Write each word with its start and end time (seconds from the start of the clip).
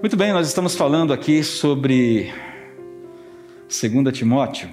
Muito 0.00 0.16
bem, 0.16 0.32
nós 0.32 0.46
estamos 0.46 0.76
falando 0.76 1.12
aqui 1.12 1.42
sobre 1.42 2.32
2 3.68 4.16
Timóteo. 4.16 4.68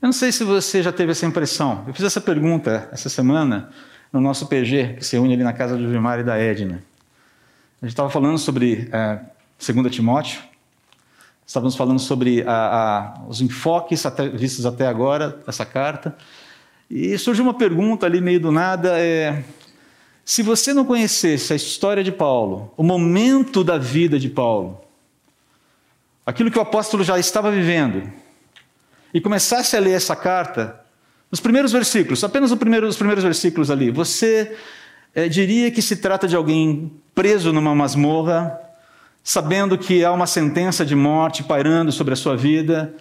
Eu 0.00 0.06
não 0.06 0.12
sei 0.12 0.32
se 0.32 0.42
você 0.42 0.82
já 0.82 0.90
teve 0.90 1.12
essa 1.12 1.26
impressão. 1.26 1.84
Eu 1.86 1.92
fiz 1.92 2.02
essa 2.02 2.18
pergunta 2.20 2.88
essa 2.90 3.10
semana 3.10 3.68
no 4.10 4.18
nosso 4.18 4.46
PG, 4.46 4.94
que 4.94 5.04
se 5.04 5.18
une 5.18 5.34
ali 5.34 5.44
na 5.44 5.52
casa 5.52 5.76
do 5.76 5.86
Gilmar 5.90 6.18
e 6.18 6.24
da 6.24 6.38
Edna. 6.38 6.82
A 7.82 7.84
gente 7.84 7.92
estava 7.92 8.08
falando 8.08 8.38
sobre 8.38 8.88
é, 8.90 9.20
2 9.72 9.94
Timóteo, 9.94 10.40
estávamos 11.46 11.76
falando 11.76 11.98
sobre 11.98 12.42
a, 12.46 13.18
a, 13.18 13.22
os 13.28 13.42
enfoques 13.42 14.06
até, 14.06 14.30
vistos 14.30 14.64
até 14.64 14.86
agora, 14.86 15.38
essa 15.46 15.66
carta, 15.66 16.16
e 16.90 17.18
surgiu 17.18 17.44
uma 17.44 17.54
pergunta 17.54 18.06
ali 18.06 18.22
meio 18.22 18.40
do 18.40 18.50
nada, 18.50 18.98
é, 18.98 19.44
se 20.26 20.42
você 20.42 20.74
não 20.74 20.84
conhecesse 20.84 21.52
a 21.52 21.56
história 21.56 22.02
de 22.02 22.10
Paulo, 22.10 22.74
o 22.76 22.82
momento 22.82 23.62
da 23.62 23.78
vida 23.78 24.18
de 24.18 24.28
Paulo, 24.28 24.80
aquilo 26.26 26.50
que 26.50 26.58
o 26.58 26.62
apóstolo 26.62 27.04
já 27.04 27.16
estava 27.16 27.48
vivendo, 27.48 28.10
e 29.14 29.20
começasse 29.20 29.76
a 29.76 29.80
ler 29.80 29.92
essa 29.92 30.16
carta, 30.16 30.80
nos 31.30 31.38
primeiros 31.38 31.70
versículos, 31.70 32.24
apenas 32.24 32.50
os 32.50 32.58
primeiros 32.58 33.22
versículos 33.22 33.70
ali, 33.70 33.92
você 33.92 34.56
é, 35.14 35.28
diria 35.28 35.70
que 35.70 35.80
se 35.80 35.94
trata 35.94 36.26
de 36.26 36.34
alguém 36.34 36.90
preso 37.14 37.52
numa 37.52 37.72
masmorra, 37.72 38.60
sabendo 39.22 39.78
que 39.78 40.04
há 40.04 40.10
uma 40.10 40.26
sentença 40.26 40.84
de 40.84 40.96
morte 40.96 41.44
pairando 41.44 41.92
sobre 41.92 42.14
a 42.14 42.16
sua 42.16 42.36
vida, 42.36 42.92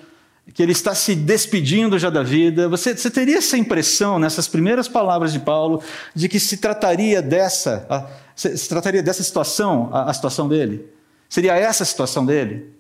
que 0.54 0.62
ele 0.62 0.72
está 0.72 0.94
se 0.94 1.16
despedindo 1.16 1.98
já 1.98 2.10
da 2.10 2.22
vida. 2.22 2.70
Você, 2.70 2.96
você 2.96 3.10
teria 3.10 3.38
essa 3.38 3.58
impressão 3.58 4.20
nessas 4.20 4.48
primeiras 4.48 4.88
palavras 4.88 5.34
de 5.34 5.40
Paulo 5.40 5.82
de 6.14 6.30
que 6.30 6.40
se 6.40 6.58
trataria 6.58 7.22
dessa, 7.22 7.86
a, 7.90 8.08
se, 8.36 8.56
se, 8.58 8.70
trataria 8.70 9.02
dessa 9.02 9.24
situação, 9.24 9.90
a, 9.92 10.10
a 10.10 10.14
situação 10.14 10.48
dele? 10.48 10.86
Seria 11.28 11.56
essa 11.56 11.84
a 11.84 11.86
situação 11.86 12.26
dele? 12.26 12.74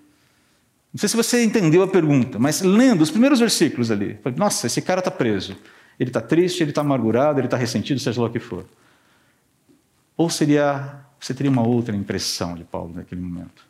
Não 0.93 0.99
sei 0.99 1.09
se 1.09 1.17
você 1.17 1.43
entendeu 1.43 1.83
a 1.83 1.87
pergunta, 1.87 2.39
mas 2.39 2.61
lendo 2.61 3.01
os 3.01 3.09
primeiros 3.09 3.39
versículos 3.39 3.91
ali, 3.91 4.17
nossa, 4.37 4.67
esse 4.67 4.81
cara 4.81 4.99
está 4.99 5.11
preso. 5.11 5.57
Ele 5.99 6.09
está 6.09 6.21
triste, 6.21 6.61
ele 6.61 6.71
está 6.71 6.81
amargurado, 6.81 7.39
ele 7.39 7.47
está 7.47 7.57
ressentido, 7.57 7.99
seja 7.99 8.21
lá 8.21 8.27
o 8.27 8.31
que 8.31 8.39
for. 8.39 8.65
Ou 10.15 10.29
seria, 10.29 11.01
você 11.19 11.33
teria 11.33 11.51
uma 11.51 11.67
outra 11.67 11.95
impressão 11.95 12.55
de 12.55 12.63
Paulo 12.63 12.93
naquele 12.95 13.21
momento? 13.21 13.65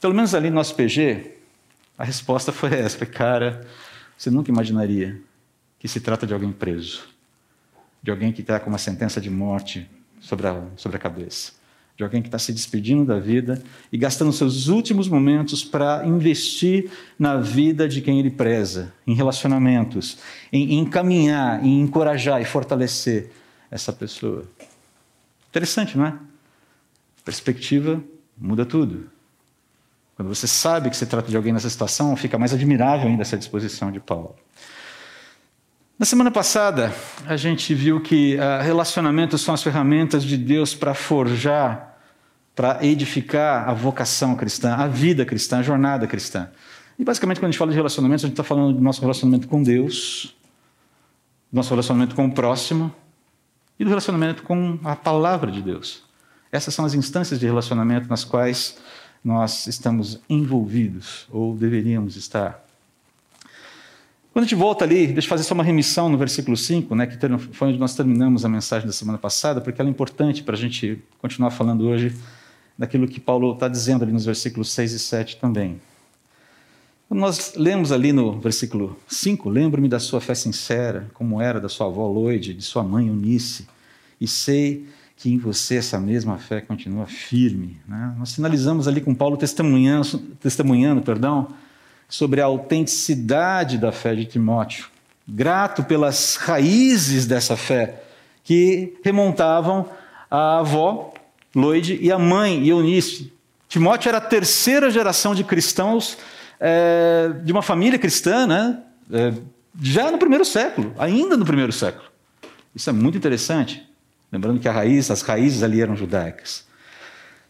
Pelo 0.00 0.14
menos 0.14 0.34
ali 0.34 0.48
no 0.48 0.56
nosso 0.56 0.74
PG, 0.74 1.41
a 2.02 2.04
resposta 2.04 2.50
foi 2.50 2.74
essa: 2.74 3.06
cara, 3.06 3.64
você 4.18 4.28
nunca 4.28 4.50
imaginaria 4.50 5.20
que 5.78 5.86
se 5.86 6.00
trata 6.00 6.26
de 6.26 6.34
alguém 6.34 6.50
preso, 6.50 7.04
de 8.02 8.10
alguém 8.10 8.32
que 8.32 8.40
está 8.40 8.58
com 8.58 8.68
uma 8.68 8.78
sentença 8.78 9.20
de 9.20 9.30
morte 9.30 9.88
sobre 10.20 10.48
a, 10.48 10.64
sobre 10.76 10.96
a 10.96 11.00
cabeça, 11.00 11.52
de 11.96 12.02
alguém 12.02 12.20
que 12.20 12.26
está 12.26 12.40
se 12.40 12.52
despedindo 12.52 13.04
da 13.04 13.20
vida 13.20 13.62
e 13.92 13.96
gastando 13.96 14.32
seus 14.32 14.66
últimos 14.66 15.06
momentos 15.06 15.62
para 15.62 16.04
investir 16.04 16.90
na 17.16 17.36
vida 17.36 17.88
de 17.88 18.00
quem 18.00 18.18
ele 18.18 18.30
preza, 18.30 18.92
em 19.06 19.14
relacionamentos, 19.14 20.18
em, 20.52 20.72
em 20.72 20.78
encaminhar, 20.80 21.64
em 21.64 21.82
encorajar 21.82 22.42
e 22.42 22.44
fortalecer 22.44 23.30
essa 23.70 23.92
pessoa. 23.92 24.44
Interessante, 25.50 25.96
não 25.96 26.06
é? 26.06 26.18
Perspectiva 27.24 28.02
muda 28.36 28.66
tudo. 28.66 29.08
Quando 30.22 30.32
você 30.32 30.46
sabe 30.46 30.88
que 30.88 30.96
se 30.96 31.04
trata 31.04 31.28
de 31.28 31.36
alguém 31.36 31.52
nessa 31.52 31.68
situação, 31.68 32.14
fica 32.14 32.38
mais 32.38 32.54
admirável 32.54 33.08
ainda 33.08 33.22
essa 33.22 33.36
disposição 33.36 33.90
de 33.90 33.98
Paulo. 33.98 34.36
Na 35.98 36.06
semana 36.06 36.30
passada, 36.30 36.94
a 37.26 37.36
gente 37.36 37.74
viu 37.74 38.00
que 38.00 38.36
uh, 38.36 38.62
relacionamentos 38.62 39.40
são 39.40 39.52
as 39.52 39.64
ferramentas 39.64 40.22
de 40.22 40.36
Deus 40.36 40.76
para 40.76 40.94
forjar, 40.94 41.98
para 42.54 42.86
edificar 42.86 43.68
a 43.68 43.74
vocação 43.74 44.36
cristã, 44.36 44.76
a 44.76 44.86
vida 44.86 45.26
cristã, 45.26 45.58
a 45.58 45.62
jornada 45.62 46.06
cristã. 46.06 46.48
E 46.96 47.02
basicamente, 47.02 47.40
quando 47.40 47.46
a 47.46 47.50
gente 47.50 47.58
fala 47.58 47.72
de 47.72 47.76
relacionamentos, 47.76 48.24
a 48.24 48.28
gente 48.28 48.34
está 48.34 48.44
falando 48.44 48.76
do 48.76 48.80
nosso 48.80 49.00
relacionamento 49.00 49.48
com 49.48 49.60
Deus, 49.60 50.36
do 51.50 51.56
nosso 51.56 51.70
relacionamento 51.70 52.14
com 52.14 52.26
o 52.26 52.32
próximo 52.32 52.94
e 53.76 53.82
do 53.82 53.88
relacionamento 53.88 54.44
com 54.44 54.78
a 54.84 54.94
palavra 54.94 55.50
de 55.50 55.60
Deus. 55.60 56.04
Essas 56.52 56.72
são 56.72 56.84
as 56.84 56.94
instâncias 56.94 57.40
de 57.40 57.46
relacionamento 57.46 58.08
nas 58.08 58.22
quais 58.22 58.76
nós 59.24 59.66
estamos 59.66 60.20
envolvidos, 60.28 61.26
ou 61.30 61.54
deveríamos 61.54 62.16
estar. 62.16 62.64
Quando 64.32 64.44
a 64.44 64.48
gente 64.48 64.54
volta 64.54 64.84
ali, 64.84 65.06
deixa 65.08 65.26
eu 65.26 65.28
fazer 65.28 65.44
só 65.44 65.52
uma 65.52 65.62
remissão 65.62 66.08
no 66.08 66.16
versículo 66.16 66.56
5, 66.56 66.94
né, 66.94 67.06
que 67.06 67.18
foi 67.52 67.68
onde 67.68 67.78
nós 67.78 67.94
terminamos 67.94 68.44
a 68.44 68.48
mensagem 68.48 68.86
da 68.86 68.92
semana 68.92 69.18
passada, 69.18 69.60
porque 69.60 69.80
ela 69.80 69.90
é 69.90 69.92
importante 69.92 70.42
para 70.42 70.54
a 70.54 70.58
gente 70.58 71.02
continuar 71.20 71.50
falando 71.50 71.86
hoje 71.86 72.16
daquilo 72.78 73.06
que 73.06 73.20
Paulo 73.20 73.52
está 73.52 73.68
dizendo 73.68 74.02
ali 74.02 74.12
nos 74.12 74.24
versículos 74.24 74.70
6 74.72 74.92
e 74.92 74.98
7 74.98 75.36
também. 75.36 75.80
Quando 77.08 77.20
nós 77.20 77.54
lemos 77.56 77.92
ali 77.92 78.10
no 78.10 78.40
versículo 78.40 78.98
5, 79.06 79.50
lembro-me 79.50 79.86
da 79.86 80.00
sua 80.00 80.18
fé 80.18 80.34
sincera, 80.34 81.10
como 81.12 81.42
era 81.42 81.60
da 81.60 81.68
sua 81.68 81.86
avó 81.86 82.06
Loide, 82.08 82.54
de 82.54 82.62
sua 82.62 82.82
mãe 82.82 83.08
Eunice, 83.08 83.68
e 84.18 84.26
sei 84.26 84.86
que 85.22 85.32
em 85.32 85.38
você 85.38 85.76
essa 85.76 86.00
mesma 86.00 86.36
fé 86.36 86.60
continua 86.60 87.06
firme. 87.06 87.80
Né? 87.86 88.12
Nós 88.18 88.34
finalizamos 88.34 88.88
ali 88.88 89.00
com 89.00 89.14
Paulo 89.14 89.36
testemunhando, 89.36 90.18
testemunhando 90.40 91.00
perdão, 91.00 91.46
sobre 92.08 92.40
a 92.40 92.46
autenticidade 92.46 93.78
da 93.78 93.92
fé 93.92 94.16
de 94.16 94.24
Timóteo, 94.24 94.86
grato 95.26 95.84
pelas 95.84 96.34
raízes 96.34 97.24
dessa 97.24 97.56
fé 97.56 98.02
que 98.42 98.98
remontavam 99.04 99.88
à 100.28 100.58
avó 100.58 101.14
Loide 101.54 101.96
e 102.02 102.10
à 102.10 102.18
mãe 102.18 102.66
Eunice. 102.66 103.32
Timóteo 103.68 104.08
era 104.08 104.18
a 104.18 104.20
terceira 104.20 104.90
geração 104.90 105.36
de 105.36 105.44
cristãos 105.44 106.18
é, 106.58 107.30
de 107.44 107.52
uma 107.52 107.62
família 107.62 107.98
cristã, 107.98 108.44
né? 108.44 108.82
É, 109.12 109.32
já 109.80 110.10
no 110.10 110.18
primeiro 110.18 110.44
século, 110.44 110.92
ainda 110.98 111.36
no 111.36 111.44
primeiro 111.44 111.70
século. 111.70 112.10
Isso 112.74 112.90
é 112.90 112.92
muito 112.92 113.16
interessante. 113.16 113.91
Lembrando 114.32 114.58
que 114.58 114.66
a 114.66 114.72
raiz, 114.72 115.10
as 115.10 115.20
raízes 115.20 115.62
ali 115.62 115.82
eram 115.82 115.94
judaicas. 115.94 116.64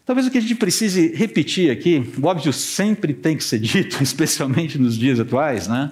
Talvez 0.05 0.27
o 0.27 0.31
que 0.31 0.37
a 0.37 0.41
gente 0.41 0.55
precise 0.55 1.15
repetir 1.15 1.71
aqui, 1.71 2.11
o 2.21 2.25
óbvio 2.25 2.51
sempre 2.51 3.13
tem 3.13 3.37
que 3.37 3.43
ser 3.43 3.59
dito, 3.59 3.97
especialmente 4.03 4.77
nos 4.77 4.97
dias 4.97 5.19
atuais, 5.19 5.67
né? 5.67 5.91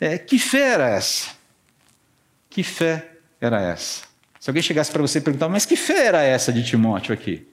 É, 0.00 0.18
que 0.18 0.38
fé 0.38 0.74
era 0.74 0.88
essa? 0.88 1.30
Que 2.50 2.64
fé 2.64 3.12
era 3.40 3.62
essa? 3.62 4.02
Se 4.40 4.50
alguém 4.50 4.62
chegasse 4.62 4.90
para 4.90 5.00
você 5.00 5.18
e 5.18 5.22
perguntar, 5.22 5.48
mas 5.48 5.64
que 5.64 5.76
fé 5.76 6.06
era 6.06 6.22
essa 6.22 6.52
de 6.52 6.64
Timóteo 6.64 7.14
aqui? 7.14 7.46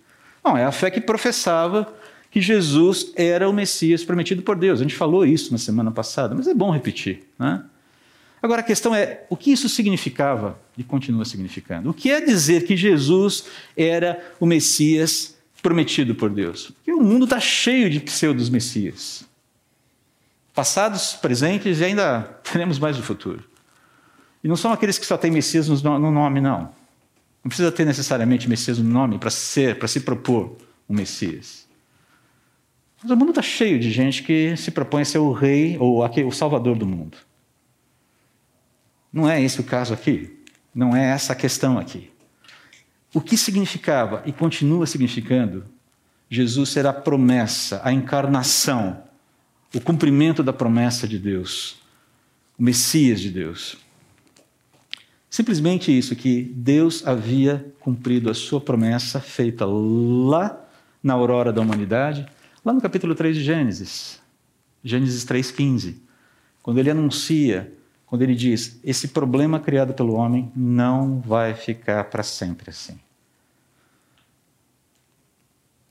Não, 0.44 0.58
é 0.58 0.66
a 0.66 0.72
fé 0.72 0.90
que 0.90 1.00
professava 1.00 1.94
que 2.31 2.42
Jesus 2.42 3.13
era 3.16 3.48
o 3.48 3.53
Messias 3.53 4.03
prometido 4.03 4.42
por 4.42 4.58
Deus. 4.58 4.80
A 4.80 4.84
gente 4.84 4.96
falou 4.96 5.25
isso 5.25 5.52
na 5.52 5.58
semana 5.59 5.92
passada, 5.92 6.34
mas 6.34 6.48
é 6.48 6.53
bom 6.53 6.72
repetir, 6.72 7.24
né? 7.38 7.63
Agora 8.41 8.62
a 8.62 8.63
questão 8.63 8.96
é: 8.96 9.24
o 9.29 9.38
que 9.38 9.52
isso 9.52 9.69
significava 9.69 10.59
e 10.78 10.84
continua 10.84 11.25
significando? 11.25 11.90
O 11.90 11.94
que 11.94 12.09
é 12.09 12.19
dizer 12.19 12.66
que 12.66 12.75
Jesus 12.75 13.46
era 13.78 14.34
o 14.40 14.46
Messias 14.46 15.35
prometido 15.62 16.16
por 16.16 16.29
Deus? 16.29 16.72
Porque 16.72 16.91
o 16.91 17.01
mundo 17.01 17.25
está 17.25 17.40
cheio 17.40 17.90
de 17.90 18.00
pseudos-messias. 18.00 19.24
Passados, 20.53 21.13
presentes 21.13 21.80
e 21.80 21.85
ainda 21.85 22.22
teremos 22.44 22.80
mais 22.80 22.97
no 22.97 23.03
futuro. 23.03 23.44
E 24.44 24.47
não 24.47 24.56
são 24.56 24.74
aqueles 24.74 24.97
que 24.97 25.06
só 25.06 25.18
têm 25.18 25.30
Messias 25.30 25.69
no 25.69 26.12
nome, 26.12 26.41
não. 26.41 26.72
Não 27.44 27.50
precisa 27.50 27.72
ter 27.72 27.85
necessariamente 27.85 28.50
Messias 28.50 28.80
no 28.80 28.90
nome 28.90 29.19
para 29.19 29.30
ser, 29.30 29.78
para 29.78 29.88
se 29.88 30.01
propor 30.01 30.57
um 30.90 30.96
Messias. 30.96 31.68
Mas 33.01 33.12
o 33.12 33.16
mundo 33.16 33.30
está 33.30 33.41
cheio 33.41 33.80
de 33.80 33.91
gente 33.91 34.24
que 34.24 34.56
se 34.57 34.72
propõe 34.72 35.03
a 35.03 35.06
ser 35.06 35.19
o 35.19 35.31
rei 35.31 35.78
ou 35.80 36.03
o 36.03 36.31
salvador 36.31 36.78
do 36.78 36.85
mundo. 36.85 37.18
Não 39.11 39.29
é 39.29 39.41
esse 39.41 39.59
o 39.59 39.63
caso 39.63 39.94
aqui. 39.94 40.38
Não 40.73 40.95
é 40.95 41.11
essa 41.11 41.33
a 41.33 41.35
questão 41.35 41.77
aqui. 41.77 42.11
O 43.13 43.19
que 43.19 43.35
significava 43.35 44.23
e 44.25 44.31
continua 44.31 44.88
significando 44.88 45.65
Jesus 46.30 46.69
ser 46.69 46.86
a 46.88 46.94
promessa, 46.94 47.81
a 47.83 47.91
encarnação, 47.91 49.03
o 49.75 49.81
cumprimento 49.81 50.41
da 50.41 50.53
promessa 50.53 51.06
de 51.06 51.19
Deus, 51.19 51.75
o 52.57 52.63
Messias 52.63 53.19
de 53.19 53.30
Deus. 53.30 53.77
Simplesmente 55.30 55.97
isso, 55.97 56.15
que 56.15 56.44
Deus 56.56 57.06
havia 57.06 57.74
cumprido 57.81 58.30
a 58.30 58.33
sua 58.33 58.62
promessa 58.62 59.19
feita 59.19 59.65
lá 59.65 60.57
na 61.03 61.13
aurora 61.13 61.51
da 61.51 61.62
humanidade, 61.62 62.25
lá 62.63 62.71
no 62.71 62.80
capítulo 62.80 63.13
3 63.13 63.36
de 63.36 63.44
Gênesis, 63.44 64.21
Gênesis 64.83 65.25
3,15, 65.25 65.95
quando 66.63 66.80
ele 66.80 66.89
anuncia 66.89 67.74
quando 68.12 68.24
ele 68.24 68.36
diz: 68.36 68.78
esse 68.84 69.08
problema 69.08 69.58
criado 69.58 69.94
pelo 69.94 70.16
homem 70.16 70.52
não 70.54 71.22
vai 71.22 71.54
ficar 71.54 72.04
para 72.04 72.22
sempre 72.24 72.69
assim. 72.69 73.00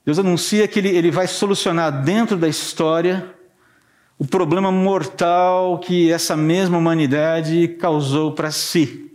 Deus 0.05 0.19
anuncia 0.19 0.67
que 0.67 0.77
ele, 0.77 0.89
ele 0.89 1.09
vai 1.09 1.25
solucionar 1.25 2.03
dentro 2.03 2.37
da 2.37 2.47
história 2.47 3.33
o 4.19 4.25
problema 4.27 4.71
mortal 4.71 5.79
que 5.79 6.11
essa 6.11 6.37
mesma 6.37 6.77
humanidade 6.77 7.69
causou 7.79 8.33
para 8.33 8.51
si. 8.51 9.11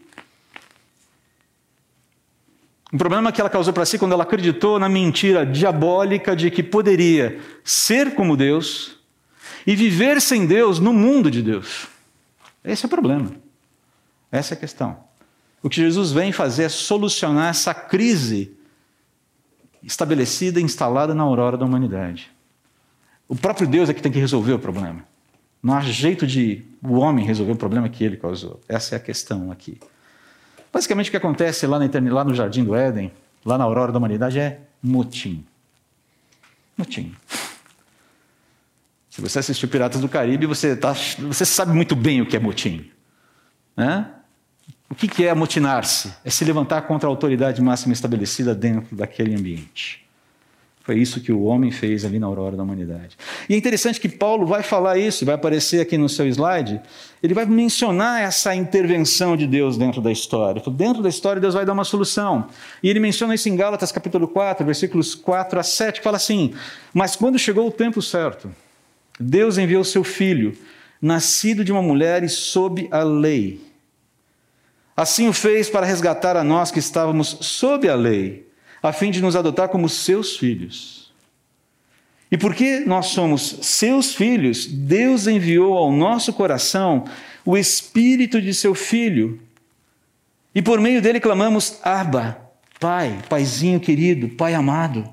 Um 2.93 2.99
problema 2.99 3.31
que 3.31 3.41
ela 3.41 3.51
causou 3.51 3.73
para 3.73 3.87
si 3.87 4.01
quando 4.01 4.15
ela 4.15 4.25
acreditou 4.25 4.81
na 4.81 4.89
mentira 4.89 5.47
diabólica 5.47 6.35
de 6.35 6.51
que 6.51 6.63
poderia 6.63 7.39
ser 7.63 8.17
como 8.17 8.37
Deus 8.37 8.97
e 9.65 9.77
viver 9.77 10.21
sem 10.21 10.45
Deus 10.45 10.81
no 10.81 10.93
mundo 10.93 11.31
de 11.31 11.41
Deus. 11.41 11.95
Esse 12.67 12.85
é 12.85 12.87
o 12.87 12.91
problema. 12.91 13.31
Essa 14.31 14.55
é 14.55 14.57
a 14.57 14.61
questão. 14.61 14.99
O 15.63 15.71
que 15.71 15.77
Jesus 15.77 16.13
vem 16.13 16.33
fazer 16.33 16.65
é 16.65 16.69
solucionar 16.69 17.49
essa 17.49 17.73
crise 17.73 18.53
estabelecida 19.83 20.61
e 20.61 20.63
instalada 20.63 21.15
na 21.15 21.23
aurora 21.23 21.57
da 21.57 21.65
humanidade. 21.65 22.31
O 23.29 23.37
próprio 23.37 23.67
Deus 23.67 23.89
é 23.89 23.95
que 23.95 24.03
tem 24.03 24.13
que 24.13 24.19
resolver 24.19 24.53
o 24.53 24.59
problema. 24.59 25.05
Não 25.63 25.75
há 25.75 25.81
jeito 25.81 26.27
de 26.27 26.65
o 26.83 26.95
homem 26.95 27.25
resolver 27.25 27.53
o 27.53 27.57
problema 27.57 27.89
que 27.89 28.05
ele 28.05 28.17
causou. 28.17 28.61
Essa 28.69 28.95
é 28.95 28.99
a 28.99 29.01
questão 29.01 29.51
aqui. 29.51 29.81
Basicamente, 30.73 31.09
o 31.09 31.11
que 31.11 31.17
acontece 31.17 31.67
lá, 31.67 31.79
na, 31.79 31.87
lá 32.13 32.25
no 32.25 32.35
Jardim 32.35 32.65
do 32.65 32.75
Éden, 32.75 33.11
lá 33.45 33.57
na 33.57 33.65
aurora 33.65 33.91
da 33.91 33.99
humanidade, 33.99 34.39
é 34.39 34.61
motim. 34.83 35.45
Motim. 36.77 37.15
Se 39.17 39.23
você 39.23 39.39
assistiu 39.39 39.67
Piratas 39.67 40.03
do 40.03 40.11
Caribe, 40.11 40.45
você, 40.45 40.77
tá, 40.77 40.93
você 40.93 41.47
sabe 41.47 41.73
muito 41.73 41.97
bem 41.97 42.21
o 42.21 42.27
que 42.27 42.37
é 42.37 42.39
motim. 42.39 42.91
Né? 43.75 44.07
O 44.91 44.95
que 44.95 45.25
é 45.25 45.31
amotinar-se? 45.31 46.13
É 46.23 46.29
se 46.29 46.45
levantar 46.45 46.83
contra 46.83 47.09
a 47.09 47.11
autoridade 47.11 47.63
máxima 47.63 47.95
estabelecida 47.95 48.55
dentro 48.55 48.95
daquele 48.95 49.35
ambiente. 49.35 50.05
Foi 50.83 50.99
isso 50.99 51.19
que 51.23 51.33
o 51.33 51.45
homem 51.45 51.71
fez 51.71 52.05
ali 52.05 52.19
na 52.19 52.27
aurora 52.27 52.59
da 52.59 52.63
humanidade. 52.63 53.17
E 53.49 53.55
é 53.55 53.57
interessante 53.57 53.99
que 53.99 54.09
Paulo 54.11 54.47
vai 54.47 54.63
falar 54.63 54.99
isso, 54.99 55.25
vai 55.25 55.35
aparecer 55.35 55.81
aqui 55.81 55.97
no 55.97 56.11
seu 56.11 56.27
slide. 56.29 56.79
Ele 57.23 57.33
vai 57.33 57.47
mencionar 57.47 58.21
essa 58.21 58.55
intervenção 58.55 59.35
de 59.35 59.47
Deus 59.47 59.79
dentro 59.79 60.03
da 60.03 60.13
história. 60.13 60.63
Dentro 60.73 61.03
da 61.03 61.09
história, 61.09 61.41
Deus 61.41 61.55
vai 61.55 61.65
dar 61.65 61.73
uma 61.73 61.85
solução. 61.85 62.49
E 62.83 62.91
ele 62.91 63.01
menciona 63.01 63.35
isso 63.35 63.49
em 63.49 63.57
Gálatas 63.57 63.91
capítulo 63.91 64.29
4, 64.29 64.67
versículos 64.67 65.15
4 65.15 65.59
a 65.59 65.63
7, 65.63 66.01
que 66.01 66.05
fala 66.05 66.19
assim: 66.19 66.53
Mas 66.93 67.17
quando 67.17 67.39
chegou 67.39 67.67
o 67.67 67.73
tempo 67.73 68.03
certo, 68.03 68.51
Deus 69.19 69.59
enviou 69.59 69.85
seu 69.85 70.05
filho, 70.05 70.57
nascido 71.01 71.65
de 71.65 71.73
uma 71.73 71.83
mulher 71.83 72.23
e 72.23 72.29
sob 72.29 72.89
a 72.91 73.03
lei. 73.03 73.61
Assim 74.97 75.29
o 75.29 75.33
fez 75.33 75.69
para 75.69 75.87
resgatar 75.87 76.37
a 76.37 76.45
nós 76.45 76.71
que 76.71 76.79
estávamos 76.79 77.39
sob 77.41 77.89
a 77.89 77.95
lei 77.95 78.47
a 78.83 78.93
fim 78.93 79.11
de 79.11 79.21
nos 79.21 79.37
adotar 79.37 79.69
como 79.69 79.89
seus 79.89 80.37
filhos. 80.37 81.13
E 82.31 82.37
porque 82.37 82.81
nós 82.81 83.07
somos 83.07 83.59
seus 83.63 84.15
filhos, 84.15 84.67
Deus 84.67 85.27
enviou 85.27 85.77
ao 85.77 85.93
nosso 85.93 86.33
coração 86.33 87.05
o 87.45 87.57
espírito 87.57 88.41
de 88.41 88.53
seu 88.53 88.75
filho. 88.75 89.41
E 90.55 90.61
por 90.61 90.81
meio 90.81 91.01
dele 91.01 91.21
clamamos: 91.21 91.79
Abba, 91.83 92.41
Pai, 92.81 93.19
Paizinho 93.29 93.79
querido, 93.79 94.29
Pai 94.31 94.55
amado. 94.55 95.09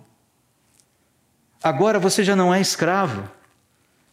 Agora 1.62 2.00
você 2.00 2.24
já 2.24 2.36
não 2.36 2.54
é 2.54 2.60
escravo, 2.60 3.30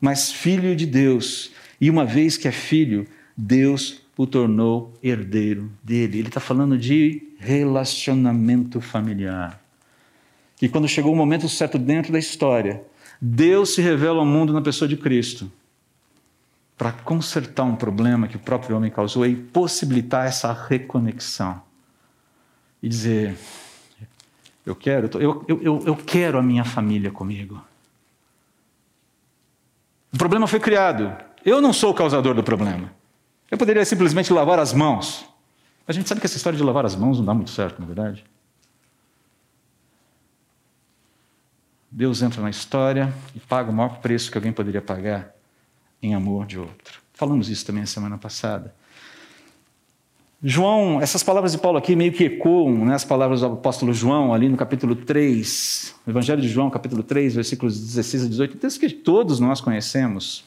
mas 0.01 0.33
filho 0.33 0.75
de 0.75 0.87
Deus. 0.87 1.51
E 1.81 1.91
uma 1.91 2.05
vez 2.05 2.37
que 2.37 2.49
é 2.49 2.53
filho, 2.53 3.07
Deus 3.37 4.03
o 4.17 4.27
tornou 4.27 4.93
herdeiro 5.03 5.71
dele. 5.83 6.19
Ele 6.19 6.29
está 6.29 6.41
falando 6.41 6.77
de 6.77 7.23
relacionamento 7.39 8.81
familiar. 8.81 9.61
Que 10.57 10.69
quando 10.69 10.87
chegou 10.87 11.13
o 11.13 11.17
momento 11.17 11.49
certo 11.49 11.79
dentro 11.79 12.13
da 12.13 12.19
história, 12.19 12.83
Deus 13.21 13.75
se 13.75 13.81
revela 13.81 14.19
ao 14.19 14.27
mundo 14.27 14.53
na 14.53 14.61
pessoa 14.61 14.89
de 14.89 14.97
Cristo 14.97 15.51
para 16.77 16.93
consertar 16.93 17.65
um 17.65 17.77
problema 17.77 18.27
que 18.27 18.37
o 18.37 18.41
próprio 18.41 18.77
homem 18.77 18.91
causou 18.91 19.27
e 19.27 19.37
possibilitar 19.37 20.27
essa 20.27 20.51
reconexão. 20.53 21.61
E 22.83 22.89
dizer: 22.89 23.37
Eu 24.65 24.75
quero, 24.75 25.11
eu, 25.19 25.45
eu, 25.47 25.83
eu 25.87 25.97
quero 25.97 26.39
a 26.39 26.43
minha 26.43 26.65
família 26.65 27.11
comigo. 27.11 27.63
O 30.13 30.19
problema 30.19 30.47
foi 30.47 30.61
criado. 30.61 31.17
Eu 31.45 31.61
não 31.61 31.73
sou 31.73 31.91
o 31.91 31.95
causador 31.95 32.35
do 32.35 32.43
problema. 32.43 32.93
Eu 33.51 33.59
poderia 33.59 33.85
simplesmente 33.85 34.33
lavar 34.33 34.59
as 34.59 34.73
mãos. 34.73 35.25
A 35.87 35.93
gente 35.93 36.09
sabe 36.09 36.21
que 36.21 36.27
essa 36.27 36.37
história 36.37 36.57
de 36.57 36.63
lavar 36.63 36.85
as 36.85 36.95
mãos 36.95 37.19
não 37.19 37.25
dá 37.25 37.35
muito 37.35 37.51
certo, 37.51 37.79
na 37.79 37.85
é 37.85 37.87
verdade. 37.87 38.25
Deus 41.91 42.23
entra 42.23 42.41
na 42.41 42.51
história 42.51 43.13
e 43.35 43.41
paga 43.41 43.71
o 43.71 43.75
maior 43.75 43.99
preço 43.99 44.31
que 44.31 44.39
alguém 44.39 44.53
poderia 44.53 44.81
pagar 44.81 45.35
em 46.01 46.15
amor 46.15 46.47
de 46.47 46.59
outro. 46.59 47.01
Falamos 47.13 47.49
isso 47.49 47.67
também 47.67 47.83
a 47.83 47.87
semana 47.87 48.17
passada. 48.17 48.75
João, 50.43 51.03
essas 51.03 51.23
palavras 51.23 51.53
de 51.53 51.59
Paulo 51.59 51.77
aqui 51.77 51.95
meio 51.95 52.13
que 52.13 52.25
ecoam 52.25 52.87
né, 52.87 52.95
as 52.95 53.05
palavras 53.05 53.41
do 53.41 53.47
apóstolo 53.47 53.93
João, 53.93 54.33
ali 54.33 54.49
no 54.49 54.57
capítulo 54.57 54.97
3, 54.97 55.95
no 56.07 56.13
Evangelho 56.13 56.41
de 56.41 56.49
João, 56.49 56.71
capítulo 56.71 57.03
3, 57.03 57.35
versículos 57.35 57.79
16 57.79 58.25
a 58.25 58.29
18, 58.29 58.57
texto 58.57 58.81
que 58.81 58.89
todos 58.89 59.39
nós 59.39 59.61
conhecemos. 59.61 60.43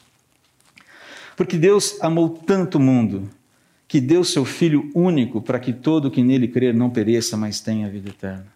Porque 1.36 1.56
Deus 1.56 1.96
amou 2.00 2.28
tanto 2.28 2.78
o 2.78 2.80
mundo 2.80 3.30
que 3.86 4.00
deu 4.00 4.24
seu 4.24 4.44
Filho 4.44 4.90
único 4.96 5.40
para 5.40 5.60
que 5.60 5.72
todo 5.72 6.10
que 6.10 6.24
nele 6.24 6.48
crer 6.48 6.74
não 6.74 6.90
pereça, 6.90 7.36
mas 7.36 7.60
tenha 7.60 7.86
a 7.86 7.90
vida 7.90 8.08
eterna. 8.08 8.46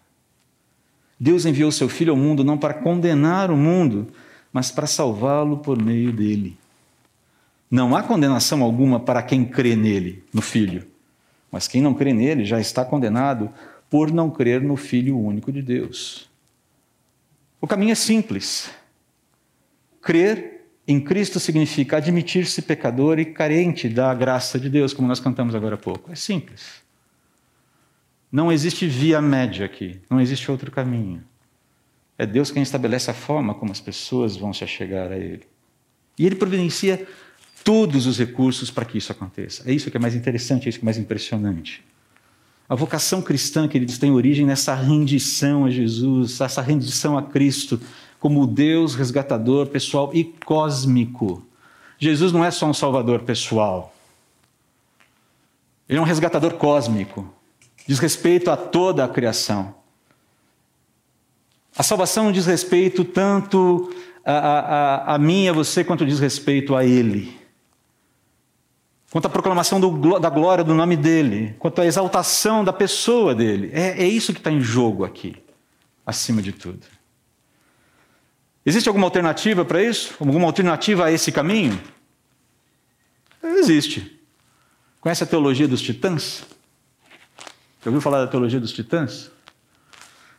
Deus 1.17 1.45
enviou 1.45 1.71
seu 1.71 1.87
Filho 1.87 2.11
ao 2.11 2.17
mundo 2.17 2.43
não 2.43 2.57
para 2.57 2.73
condenar 2.73 3.49
o 3.49 3.55
mundo, 3.55 4.07
mas 4.51 4.71
para 4.71 4.87
salvá-lo 4.87 5.59
por 5.59 5.81
meio 5.81 6.11
dele. 6.11 6.57
Não 7.71 7.95
há 7.95 8.03
condenação 8.03 8.61
alguma 8.61 8.99
para 8.99 9.21
quem 9.21 9.45
crê 9.45 9.77
nele, 9.77 10.21
no 10.33 10.41
Filho. 10.41 10.85
Mas 11.51 11.67
quem 11.67 11.81
não 11.81 11.93
crê 11.93 12.13
nele 12.13 12.45
já 12.45 12.59
está 12.59 12.85
condenado 12.85 13.49
por 13.89 14.11
não 14.11 14.29
crer 14.29 14.61
no 14.61 14.75
Filho 14.75 15.17
único 15.17 15.51
de 15.51 15.61
Deus. 15.61 16.29
O 17.59 17.67
caminho 17.67 17.91
é 17.91 17.95
simples. 17.95 18.69
Crer 20.01 20.65
em 20.87 20.99
Cristo 20.99 21.39
significa 21.39 21.97
admitir-se 21.97 22.61
pecador 22.61 23.19
e 23.19 23.25
carente 23.25 23.89
da 23.89 24.13
graça 24.13 24.59
de 24.59 24.69
Deus, 24.69 24.93
como 24.93 25.07
nós 25.07 25.19
cantamos 25.19 25.53
agora 25.53 25.75
há 25.75 25.77
pouco. 25.77 26.11
É 26.11 26.15
simples. 26.15 26.81
Não 28.31 28.51
existe 28.51 28.87
via 28.87 29.21
média 29.21 29.65
aqui, 29.65 30.01
não 30.09 30.21
existe 30.21 30.49
outro 30.49 30.71
caminho. 30.71 31.23
É 32.17 32.25
Deus 32.25 32.51
quem 32.51 32.61
estabelece 32.61 33.09
a 33.09 33.13
forma 33.13 33.53
como 33.53 33.71
as 33.71 33.79
pessoas 33.79 34.35
vão 34.35 34.53
se 34.53 34.63
achegar 34.63 35.11
a 35.11 35.17
Ele. 35.17 35.43
E 36.17 36.25
Ele 36.25 36.35
providencia 36.35 37.07
todos 37.63 38.05
os 38.05 38.17
recursos 38.17 38.71
para 38.71 38.85
que 38.85 38.97
isso 38.97 39.11
aconteça. 39.11 39.63
É 39.69 39.73
isso 39.73 39.89
que 39.89 39.97
é 39.97 39.99
mais 39.99 40.15
interessante, 40.15 40.65
é 40.65 40.69
isso 40.69 40.79
que 40.79 40.85
é 40.85 40.87
mais 40.87 40.97
impressionante. 40.97 41.83
A 42.67 42.75
vocação 42.75 43.21
cristã, 43.21 43.67
queridos, 43.67 43.97
tem 43.97 44.11
origem 44.11 44.45
nessa 44.45 44.75
rendição 44.75 45.65
a 45.65 45.71
Jesus, 45.71 46.39
essa 46.39 46.61
rendição 46.61 47.17
a 47.17 47.23
Cristo, 47.23 47.81
como 48.19 48.45
Deus 48.45 48.93
resgatador 48.93 49.67
pessoal 49.67 50.11
e 50.13 50.23
cósmico. 50.23 51.43
Jesus 51.97 52.31
não 52.31 52.45
é 52.45 52.51
só 52.51 52.67
um 52.67 52.73
salvador 52.73 53.21
pessoal. 53.21 53.95
Ele 55.87 55.97
é 55.97 56.01
um 56.01 56.05
resgatador 56.05 56.53
cósmico. 56.53 57.33
Diz 57.87 57.97
respeito 57.97 58.51
a 58.51 58.57
toda 58.57 59.03
a 59.03 59.07
criação. 59.07 59.73
A 61.75 61.81
salvação 61.81 62.31
diz 62.31 62.45
respeito 62.45 63.03
tanto 63.03 63.91
a, 64.23 64.33
a, 64.33 65.15
a 65.15 65.17
mim 65.17 65.45
e 65.45 65.49
a 65.49 65.53
você, 65.53 65.83
quanto 65.83 66.05
diz 66.05 66.19
respeito 66.19 66.75
a 66.75 66.85
Ele. 66.85 67.38
Quanto 69.11 69.25
à 69.25 69.29
proclamação 69.29 69.79
do, 69.79 70.19
da 70.19 70.29
glória 70.29 70.63
do 70.63 70.73
nome 70.73 70.95
dEle, 70.95 71.55
quanto 71.57 71.81
à 71.81 71.85
exaltação 71.85 72.63
da 72.63 72.71
pessoa 72.71 73.33
dEle. 73.33 73.71
É, 73.73 74.03
é 74.03 74.07
isso 74.07 74.33
que 74.33 74.39
está 74.39 74.51
em 74.51 74.61
jogo 74.61 75.03
aqui, 75.03 75.35
acima 76.05 76.41
de 76.41 76.51
tudo. 76.51 76.85
Existe 78.63 78.87
alguma 78.87 79.07
alternativa 79.07 79.65
para 79.65 79.81
isso? 79.81 80.13
Alguma 80.19 80.45
alternativa 80.45 81.05
a 81.05 81.11
esse 81.11 81.31
caminho? 81.31 81.81
Existe. 83.41 84.19
Conhece 85.01 85.23
a 85.23 85.27
teologia 85.27 85.67
dos 85.67 85.81
titãs? 85.81 86.45
Já 87.83 87.89
ouviu 87.89 88.01
falar 88.01 88.25
da 88.25 88.27
teologia 88.27 88.59
dos 88.59 88.71
titãs? 88.71 89.31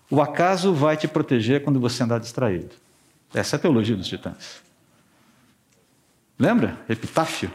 O 0.08 0.20
acaso 0.20 0.72
vai 0.72 0.96
te 0.96 1.08
proteger 1.08 1.64
quando 1.64 1.80
você 1.80 2.02
andar 2.02 2.20
distraído. 2.20 2.70
Essa 3.34 3.56
é 3.56 3.58
a 3.58 3.60
teologia 3.60 3.96
dos 3.96 4.06
titãs. 4.06 4.60
Lembra? 6.38 6.78
Epitáfio. 6.88 7.50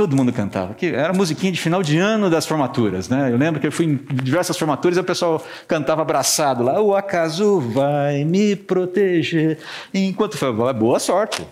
Todo 0.00 0.16
mundo 0.16 0.32
cantava. 0.32 0.74
Era 0.80 1.12
musiquinha 1.12 1.52
de 1.52 1.60
final 1.60 1.82
de 1.82 1.98
ano 1.98 2.30
das 2.30 2.46
formaturas, 2.46 3.10
né? 3.10 3.30
Eu 3.30 3.36
lembro 3.36 3.60
que 3.60 3.66
eu 3.66 3.70
fui 3.70 3.84
em 3.84 3.96
diversas 3.96 4.56
formaturas 4.56 4.96
e 4.96 5.00
o 5.00 5.04
pessoal 5.04 5.44
cantava 5.68 6.00
abraçado 6.00 6.62
lá. 6.62 6.80
O 6.80 6.96
acaso 6.96 7.60
vai 7.60 8.24
me 8.24 8.56
proteger 8.56 9.58
enquanto 9.92 10.38
foi. 10.38 10.54
Boa 10.72 10.98
sorte. 10.98 11.46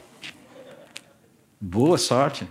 Boa 1.61 1.99
sorte. 1.99 2.49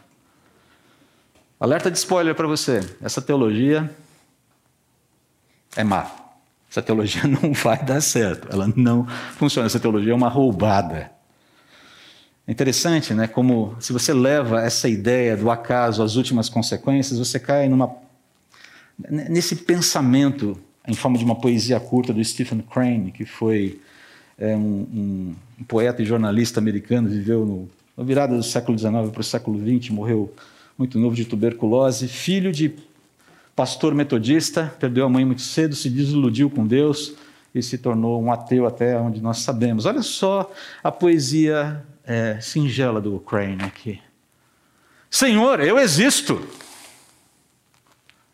Alerta 1.60 1.90
de 1.90 1.98
spoiler 1.98 2.36
para 2.36 2.46
você. 2.46 2.88
Essa 3.02 3.20
teologia 3.20 3.90
é 5.76 5.84
má. 5.84 6.06
Essa 6.70 6.84
teologia 6.84 7.24
não 7.42 7.54
vai 7.54 7.84
dar 7.84 8.02
certo. 8.02 8.50
Ela 8.54 8.72
não 8.76 9.08
funciona. 9.36 9.66
Essa 9.66 9.80
teologia 9.80 10.12
é 10.12 10.16
uma 10.16 10.30
roubada. 10.30 11.17
É 12.48 12.52
interessante, 12.52 13.14
né? 13.14 13.28
Como 13.28 13.76
se 13.78 13.92
você 13.92 14.14
leva 14.14 14.62
essa 14.62 14.88
ideia 14.88 15.36
do 15.36 15.52
acaso 15.52 16.02
às 16.02 16.16
últimas 16.16 16.48
consequências, 16.48 17.20
você 17.20 17.40
cai 17.40 17.68
numa 17.68 17.94
nesse 19.10 19.56
pensamento 19.58 20.58
em 20.88 20.94
forma 20.94 21.18
de 21.18 21.26
uma 21.26 21.36
poesia 21.36 21.80
curta 21.80 22.14
do 22.14 22.24
Stephen 22.24 22.62
Crane, 22.62 23.12
que 23.12 23.26
foi 23.26 23.80
é, 24.38 24.56
um, 24.56 25.36
um, 25.60 25.64
poeta 25.68 26.02
e 26.02 26.06
jornalista 26.06 26.60
americano, 26.60 27.10
viveu 27.10 27.46
no, 27.46 27.70
na 27.96 28.04
virada 28.04 28.36
do 28.36 28.42
século 28.42 28.78
XIX 28.78 29.10
para 29.12 29.22
o 29.22 29.24
século 29.24 29.60
XX, 29.60 29.90
morreu 29.90 30.34
muito 30.78 30.98
novo 30.98 31.16
de 31.16 31.26
tuberculose, 31.26 32.08
filho 32.08 32.52
de 32.52 32.74
pastor 33.56 33.94
metodista, 33.94 34.74
perdeu 34.80 35.06
a 35.06 35.10
mãe 35.10 35.26
muito 35.26 35.42
cedo, 35.42 35.76
se 35.76 35.90
desiludiu 35.90 36.50
com 36.50 36.66
Deus 36.66 37.14
e 37.54 37.62
se 37.62 37.78
tornou 37.78 38.22
um 38.22 38.32
ateu 38.32 38.66
até 38.66 38.98
onde 38.98 39.20
nós 39.20 39.40
sabemos. 39.40 39.86
Olha 39.86 40.02
só 40.02 40.52
a 40.84 40.92
poesia 40.92 41.84
é, 42.08 42.40
singela 42.40 43.02
do 43.02 43.20
Crane 43.20 43.62
aqui. 43.64 44.02
Senhor, 45.12 45.60
eu 45.60 45.78
existo, 45.78 46.48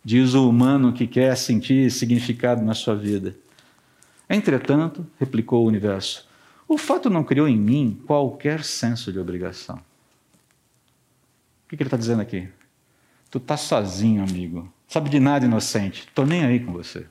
diz 0.03 0.35
o 0.35 0.47
humano 0.47 0.93
que 0.93 1.07
quer 1.07 1.35
sentir 1.35 1.91
significado 1.91 2.63
na 2.63 2.75
sua 2.75 2.95
vida. 2.95 3.35
Entretanto, 4.29 5.05
replicou 5.19 5.63
o 5.63 5.67
universo, 5.67 6.27
o 6.67 6.77
fato 6.77 7.09
não 7.09 7.23
criou 7.23 7.47
em 7.47 7.57
mim 7.57 8.01
qualquer 8.05 8.63
senso 8.63 9.11
de 9.11 9.19
obrigação. 9.19 9.77
O 11.65 11.69
que 11.69 11.75
ele 11.75 11.83
está 11.83 11.97
dizendo 11.97 12.21
aqui? 12.21 12.47
Tu 13.29 13.39
está 13.39 13.57
sozinho, 13.57 14.23
amigo. 14.23 14.71
Sabe 14.87 15.09
de 15.09 15.19
nada, 15.19 15.45
inocente. 15.45 16.05
Estou 16.07 16.25
nem 16.25 16.45
aí 16.45 16.59
com 16.59 16.71
você. 16.71 17.07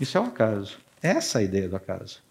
Isso 0.00 0.16
é 0.16 0.20
o 0.20 0.24
acaso. 0.24 0.78
Essa 1.02 1.38
é 1.38 1.42
a 1.42 1.44
ideia 1.44 1.68
do 1.68 1.76
acaso. 1.76 2.22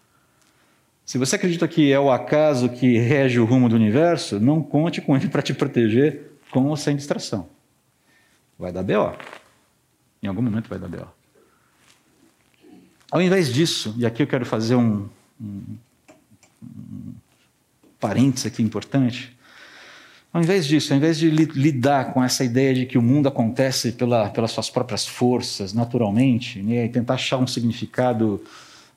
Se 1.12 1.18
você 1.18 1.36
acredita 1.36 1.68
que 1.68 1.92
é 1.92 2.00
o 2.00 2.10
acaso 2.10 2.70
que 2.70 2.96
rege 2.96 3.38
o 3.38 3.44
rumo 3.44 3.68
do 3.68 3.76
universo, 3.76 4.40
não 4.40 4.62
conte 4.62 4.98
com 5.02 5.14
ele 5.14 5.28
para 5.28 5.42
te 5.42 5.52
proteger 5.52 6.38
com 6.50 6.64
ou 6.68 6.74
sem 6.74 6.96
distração. 6.96 7.50
Vai 8.58 8.72
dar 8.72 8.82
B.O. 8.82 9.12
Em 10.22 10.26
algum 10.26 10.40
momento 10.40 10.70
vai 10.70 10.78
dar 10.78 10.88
B.O. 10.88 11.06
Ao 13.10 13.20
invés 13.20 13.52
disso, 13.52 13.94
e 13.98 14.06
aqui 14.06 14.22
eu 14.22 14.26
quero 14.26 14.46
fazer 14.46 14.74
um, 14.74 15.06
um, 15.38 15.62
um 16.62 17.12
parênteses 18.00 18.46
aqui 18.46 18.62
importante, 18.62 19.36
ao 20.32 20.40
invés 20.40 20.66
disso, 20.66 20.94
ao 20.94 20.96
invés 20.96 21.18
de 21.18 21.28
lidar 21.28 22.14
com 22.14 22.24
essa 22.24 22.42
ideia 22.42 22.72
de 22.72 22.86
que 22.86 22.96
o 22.96 23.02
mundo 23.02 23.28
acontece 23.28 23.92
pela, 23.92 24.30
pelas 24.30 24.52
suas 24.52 24.70
próprias 24.70 25.06
forças, 25.06 25.74
naturalmente, 25.74 26.62
né, 26.62 26.86
e 26.86 26.88
tentar 26.88 27.14
achar 27.16 27.36
um 27.36 27.46
significado 27.46 28.42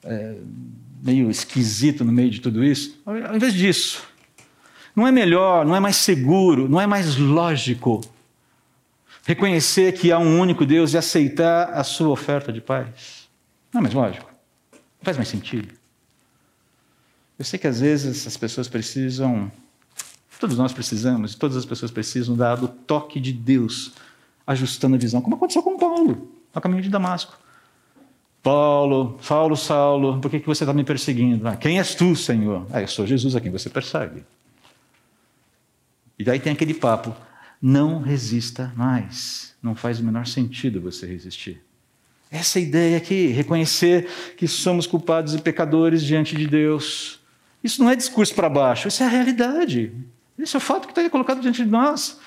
é, 0.05 0.37
meio 1.03 1.29
esquisito 1.29 2.05
no 2.05 2.11
meio 2.11 2.29
de 2.29 2.39
tudo 2.39 2.63
isso, 2.63 2.99
ao 3.05 3.35
invés 3.35 3.53
disso, 3.53 4.03
não 4.95 5.05
é 5.05 5.11
melhor, 5.11 5.65
não 5.65 5.75
é 5.75 5.79
mais 5.79 5.97
seguro, 5.97 6.69
não 6.69 6.79
é 6.79 6.87
mais 6.87 7.17
lógico 7.17 8.01
reconhecer 9.25 9.93
que 9.93 10.11
há 10.11 10.19
um 10.19 10.39
único 10.39 10.65
Deus 10.65 10.93
e 10.93 10.97
aceitar 10.97 11.73
a 11.73 11.83
sua 11.83 12.09
oferta 12.09 12.53
de 12.53 12.61
paz? 12.61 13.27
Não 13.73 13.79
é 13.79 13.81
mais 13.81 13.93
lógico? 13.93 14.29
Não 14.71 15.03
faz 15.03 15.17
mais 15.17 15.27
sentido? 15.27 15.73
Eu 17.37 17.43
sei 17.43 17.57
que 17.57 17.67
às 17.67 17.81
vezes 17.81 18.27
as 18.27 18.37
pessoas 18.37 18.67
precisam 18.67 19.51
Todos 20.39 20.57
nós 20.57 20.73
precisamos, 20.73 21.33
todas 21.35 21.55
as 21.55 21.65
pessoas 21.65 21.91
precisam 21.91 22.35
dar 22.35 22.55
do 22.55 22.67
toque 22.67 23.19
de 23.19 23.31
Deus, 23.31 23.93
ajustando 24.45 24.95
a 24.95 24.99
visão, 24.99 25.21
como 25.21 25.35
aconteceu 25.35 25.63
com 25.63 25.77
Paulo, 25.77 26.29
no 26.53 26.61
caminho 26.61 26.81
de 26.81 26.89
Damasco. 26.89 27.37
Paulo, 28.45 29.17
Saulo, 29.23 29.57
Saulo, 29.57 30.21
por 30.21 30.29
que, 30.29 30.39
que 30.39 30.45
você 30.45 30.63
está 30.63 30.71
me 30.71 30.83
perseguindo? 30.83 31.47
Ah, 31.47 31.55
quem 31.55 31.79
és 31.79 31.95
tu, 31.95 32.15
Senhor? 32.15 32.67
Ah, 32.71 32.79
eu 32.79 32.87
sou 32.87 33.07
Jesus 33.07 33.35
a 33.35 33.41
quem 33.41 33.51
você 33.51 33.71
persegue. 33.71 34.23
E 36.19 36.23
daí 36.23 36.39
tem 36.39 36.53
aquele 36.53 36.75
papo: 36.75 37.15
não 37.59 37.99
resista 38.03 38.71
mais. 38.75 39.55
Não 39.63 39.73
faz 39.73 39.99
o 39.99 40.03
menor 40.03 40.27
sentido 40.27 40.79
você 40.79 41.07
resistir. 41.07 41.59
Essa 42.29 42.59
ideia 42.59 42.97
aqui, 42.97 43.29
reconhecer 43.29 44.07
que 44.37 44.47
somos 44.47 44.85
culpados 44.85 45.33
e 45.33 45.41
pecadores 45.41 46.03
diante 46.03 46.35
de 46.35 46.45
Deus. 46.45 47.19
Isso 47.63 47.81
não 47.81 47.89
é 47.89 47.95
discurso 47.95 48.35
para 48.35 48.47
baixo, 48.47 48.87
isso 48.87 49.01
é 49.01 49.07
a 49.07 49.09
realidade. 49.09 49.91
Esse 50.37 50.55
é 50.55 50.59
o 50.59 50.61
fato 50.61 50.87
que 50.87 50.91
está 50.91 51.09
colocado 51.09 51.41
diante 51.41 51.63
de 51.63 51.69
nós. 51.71 52.19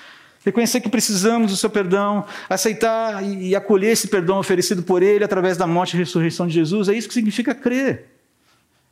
Reconhecer 0.45 0.79
que 0.79 0.89
precisamos 0.89 1.51
do 1.51 1.57
seu 1.57 1.69
perdão, 1.69 2.25
aceitar 2.49 3.23
e 3.23 3.55
acolher 3.55 3.91
esse 3.91 4.07
perdão 4.07 4.39
oferecido 4.39 4.81
por 4.83 5.03
Ele 5.03 5.23
através 5.23 5.57
da 5.57 5.67
morte 5.67 5.95
e 5.95 5.97
ressurreição 5.97 6.47
de 6.47 6.53
Jesus, 6.53 6.87
é 6.87 6.93
isso 6.93 7.07
que 7.07 7.13
significa 7.13 7.53
crer. 7.53 8.05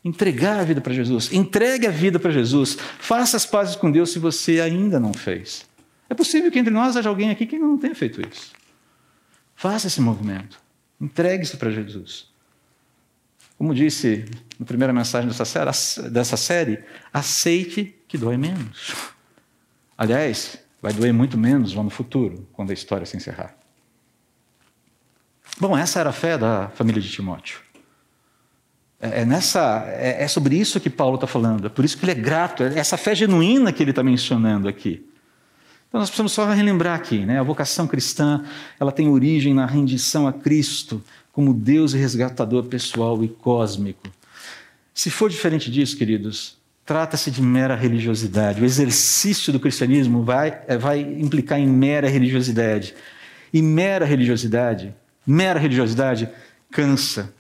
Entregar 0.04 0.60
a 0.60 0.64
vida 0.64 0.82
para 0.82 0.94
Jesus. 0.94 1.32
Entregue 1.32 1.88
a 1.88 1.92
vida 1.92 2.20
para 2.20 2.32
Jesus. 2.32 2.78
Faça 3.00 3.38
as 3.38 3.46
pazes 3.46 3.76
com 3.76 3.90
Deus 3.90 4.12
se 4.12 4.20
você 4.20 4.60
ainda 4.60 5.00
não 5.00 5.14
fez. 5.14 5.66
É 6.10 6.14
possível 6.14 6.52
que 6.52 6.60
entre 6.60 6.72
nós 6.72 6.96
haja 6.96 7.10
alguém 7.10 7.30
aqui 7.30 7.46
que 7.46 7.58
não 7.58 7.78
tenha 7.78 7.96
feito 7.96 8.22
isso. 8.22 8.52
Faça 9.56 9.88
esse 9.88 10.00
movimento. 10.00 10.60
Entregue-se 11.00 11.58
para 11.58 11.72
Jesus. 11.72 12.28
Como 13.58 13.74
disse 13.74 14.26
na 14.60 14.66
primeira 14.66 14.94
mensagem 14.94 15.30
dessa 16.12 16.38
série, 16.38 16.80
aceite 17.12 17.96
que 18.08 18.18
dói 18.18 18.38
menos. 18.38 18.94
Aliás, 19.98 20.60
vai 20.82 20.94
doer 20.94 21.14
muito 21.14 21.38
menos 21.38 21.74
lá 21.74 21.84
no 21.84 21.90
futuro, 21.90 22.48
quando 22.54 22.72
a 22.72 22.74
história 22.74 23.06
se 23.06 23.18
encerrar. 23.18 23.56
Bom, 25.60 25.78
essa 25.78 26.00
era 26.00 26.10
a 26.10 26.14
fé 26.14 26.38
da 26.38 26.70
família 26.70 27.02
de 27.02 27.10
Timóteo. 27.10 27.60
É, 29.00 29.22
é 29.22 29.26
nessa, 29.26 29.84
é, 29.88 30.24
é 30.24 30.28
sobre 30.28 30.56
isso 30.56 30.80
que 30.80 30.90
Paulo 30.90 31.16
está 31.16 31.28
falando, 31.28 31.68
é 31.68 31.70
por 31.70 31.84
isso 31.84 31.98
que 31.98 32.06
ele 32.06 32.12
é 32.12 32.16
grato, 32.16 32.64
é 32.64 32.78
essa 32.78 32.98
fé 32.98 33.16
genuína 33.16 33.72
que 33.72 33.84
ele 33.84 33.92
está 33.92 34.04
mencionando 34.04 34.68
aqui. 34.68 35.06
Então 35.88 36.00
nós 36.00 36.10
precisamos 36.10 36.34
só 36.34 36.46
relembrar 36.52 36.96
aqui, 36.96 37.26
né? 37.26 37.40
A 37.40 37.44
vocação 37.44 37.88
cristã, 37.88 38.44
ela 38.80 38.92
tem 38.92 39.08
origem 39.08 39.54
na 39.54 39.66
rendição 39.66 40.28
a 40.28 40.34
Cristo 40.34 41.02
como 41.32 41.54
Deus 41.54 41.94
resgatador 41.94 42.64
pessoal 42.64 43.24
e 43.24 43.28
cósmico. 43.28 44.10
Se 44.94 45.10
for 45.10 45.30
diferente 45.30 45.72
disso, 45.72 45.96
queridos, 45.96 46.58
trata-se 46.88 47.30
de 47.30 47.42
mera 47.42 47.76
religiosidade. 47.76 48.62
O 48.62 48.66
exercício 48.66 49.52
do 49.52 49.60
cristianismo 49.60 50.24
vai, 50.24 50.64
é, 50.68 50.78
vai 50.78 51.02
implicar 51.02 51.60
em 51.60 51.68
mera 51.68 52.08
religiosidade. 52.08 52.96
E 53.54 53.62
mera 53.62 54.06
religiosidade, 54.06 54.96
mera 55.26 55.60
religiosidade 55.60 56.30
cansa, 56.72 57.34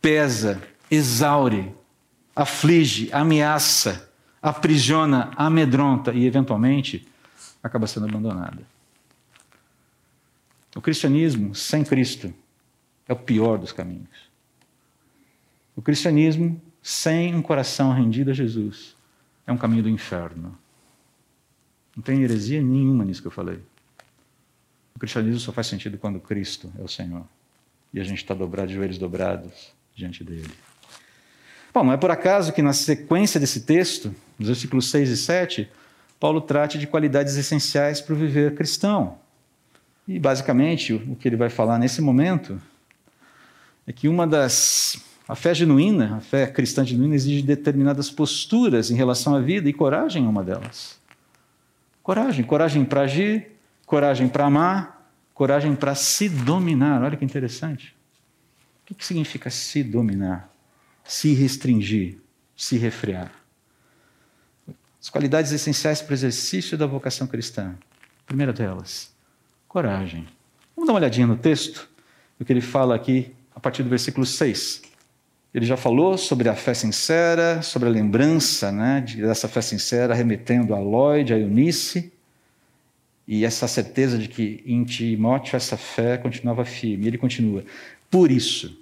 pesa, 0.00 0.62
exaure, 0.90 1.74
aflige, 2.34 3.10
ameaça, 3.12 4.08
aprisiona, 4.40 5.30
amedronta 5.36 6.12
e, 6.14 6.24
eventualmente, 6.24 7.06
acaba 7.62 7.86
sendo 7.86 8.06
abandonada. 8.06 8.62
O 10.74 10.80
cristianismo 10.80 11.54
sem 11.54 11.84
Cristo 11.84 12.32
é 13.06 13.12
o 13.12 13.16
pior 13.16 13.58
dos 13.58 13.72
caminhos. 13.72 14.30
O 15.76 15.82
cristianismo 15.82 16.60
sem 16.88 17.34
um 17.34 17.42
coração 17.42 17.92
rendido 17.92 18.30
a 18.30 18.32
Jesus 18.32 18.94
é 19.44 19.50
um 19.50 19.56
caminho 19.56 19.82
do 19.82 19.88
inferno. 19.88 20.56
Não 21.96 22.00
tem 22.00 22.22
heresia 22.22 22.62
nenhuma 22.62 23.04
nisso 23.04 23.20
que 23.20 23.26
eu 23.26 23.32
falei. 23.32 23.58
O 24.94 24.98
cristianismo 25.00 25.40
só 25.40 25.50
faz 25.50 25.66
sentido 25.66 25.98
quando 25.98 26.20
Cristo 26.20 26.72
é 26.78 26.82
o 26.82 26.86
Senhor. 26.86 27.26
E 27.92 27.98
a 27.98 28.04
gente 28.04 28.18
está 28.18 28.34
dobrado 28.34 28.68
de 28.68 28.74
joelhos 28.74 28.98
dobrados 28.98 29.72
diante 29.96 30.22
dele. 30.22 30.48
Bom, 31.74 31.82
não 31.82 31.92
é 31.92 31.96
por 31.96 32.12
acaso 32.12 32.52
que 32.52 32.62
na 32.62 32.72
sequência 32.72 33.40
desse 33.40 33.62
texto, 33.62 34.14
nos 34.38 34.46
versículos 34.46 34.88
6 34.88 35.10
e 35.10 35.16
7, 35.16 35.68
Paulo 36.20 36.40
trate 36.40 36.78
de 36.78 36.86
qualidades 36.86 37.34
essenciais 37.34 38.00
para 38.00 38.14
o 38.14 38.16
viver 38.16 38.54
cristão. 38.54 39.18
E 40.06 40.20
basicamente 40.20 40.94
o 40.94 41.16
que 41.16 41.26
ele 41.26 41.34
vai 41.34 41.50
falar 41.50 41.80
nesse 41.80 42.00
momento 42.00 42.62
é 43.88 43.92
que 43.92 44.06
uma 44.06 44.24
das. 44.24 45.04
A 45.28 45.34
fé 45.34 45.52
genuína, 45.52 46.16
a 46.16 46.20
fé 46.20 46.46
cristã 46.46 46.84
genuína, 46.84 47.16
exige 47.16 47.42
determinadas 47.42 48.10
posturas 48.10 48.90
em 48.90 48.94
relação 48.94 49.34
à 49.34 49.40
vida 49.40 49.68
e 49.68 49.72
coragem 49.72 50.24
é 50.24 50.28
uma 50.28 50.44
delas. 50.44 51.00
Coragem, 52.02 52.44
coragem 52.44 52.84
para 52.84 53.00
agir, 53.02 53.48
coragem 53.84 54.28
para 54.28 54.46
amar, 54.46 55.10
coragem 55.34 55.74
para 55.74 55.96
se 55.96 56.28
dominar. 56.28 57.02
Olha 57.02 57.16
que 57.16 57.24
interessante. 57.24 57.96
O 58.88 58.94
que 58.94 59.04
significa 59.04 59.50
se 59.50 59.82
dominar? 59.82 60.48
Se 61.02 61.34
restringir, 61.34 62.18
se 62.56 62.78
refrear. 62.78 63.32
As 65.00 65.10
qualidades 65.10 65.50
essenciais 65.50 66.00
para 66.00 66.12
o 66.12 66.14
exercício 66.14 66.78
da 66.78 66.86
vocação 66.86 67.26
cristã. 67.26 67.74
primeira 68.24 68.52
delas, 68.52 69.12
coragem. 69.66 70.26
Vamos 70.76 70.86
dar 70.86 70.92
uma 70.92 71.00
olhadinha 71.00 71.26
no 71.26 71.36
texto, 71.36 71.88
o 72.38 72.44
que 72.44 72.52
ele 72.52 72.60
fala 72.60 72.94
aqui 72.94 73.34
a 73.54 73.58
partir 73.58 73.82
do 73.82 73.88
versículo 73.88 74.24
6. 74.24 74.85
Ele 75.54 75.64
já 75.64 75.76
falou 75.76 76.18
sobre 76.18 76.48
a 76.48 76.54
fé 76.54 76.74
sincera, 76.74 77.62
sobre 77.62 77.88
a 77.88 77.92
lembrança 77.92 78.70
né, 78.70 79.04
dessa 79.16 79.48
fé 79.48 79.62
sincera, 79.62 80.14
remetendo 80.14 80.74
a 80.74 80.78
Lloyd, 80.78 81.32
a 81.32 81.38
Eunice, 81.38 82.12
e 83.26 83.44
essa 83.44 83.66
certeza 83.66 84.18
de 84.18 84.28
que 84.28 84.62
em 84.66 84.84
Timóteo 84.84 85.56
essa 85.56 85.76
fé 85.76 86.16
continuava 86.16 86.64
firme. 86.64 87.06
Ele 87.06 87.18
continua: 87.18 87.64
Por 88.10 88.30
isso, 88.30 88.78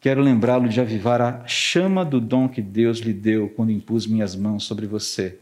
quero 0.00 0.20
lembrá-lo 0.20 0.68
de 0.68 0.80
avivar 0.80 1.20
a 1.20 1.46
chama 1.46 2.04
do 2.04 2.20
dom 2.20 2.48
que 2.48 2.60
Deus 2.60 2.98
lhe 2.98 3.12
deu 3.12 3.48
quando 3.48 3.70
impus 3.70 4.06
minhas 4.06 4.34
mãos 4.34 4.64
sobre 4.64 4.86
você. 4.86 5.38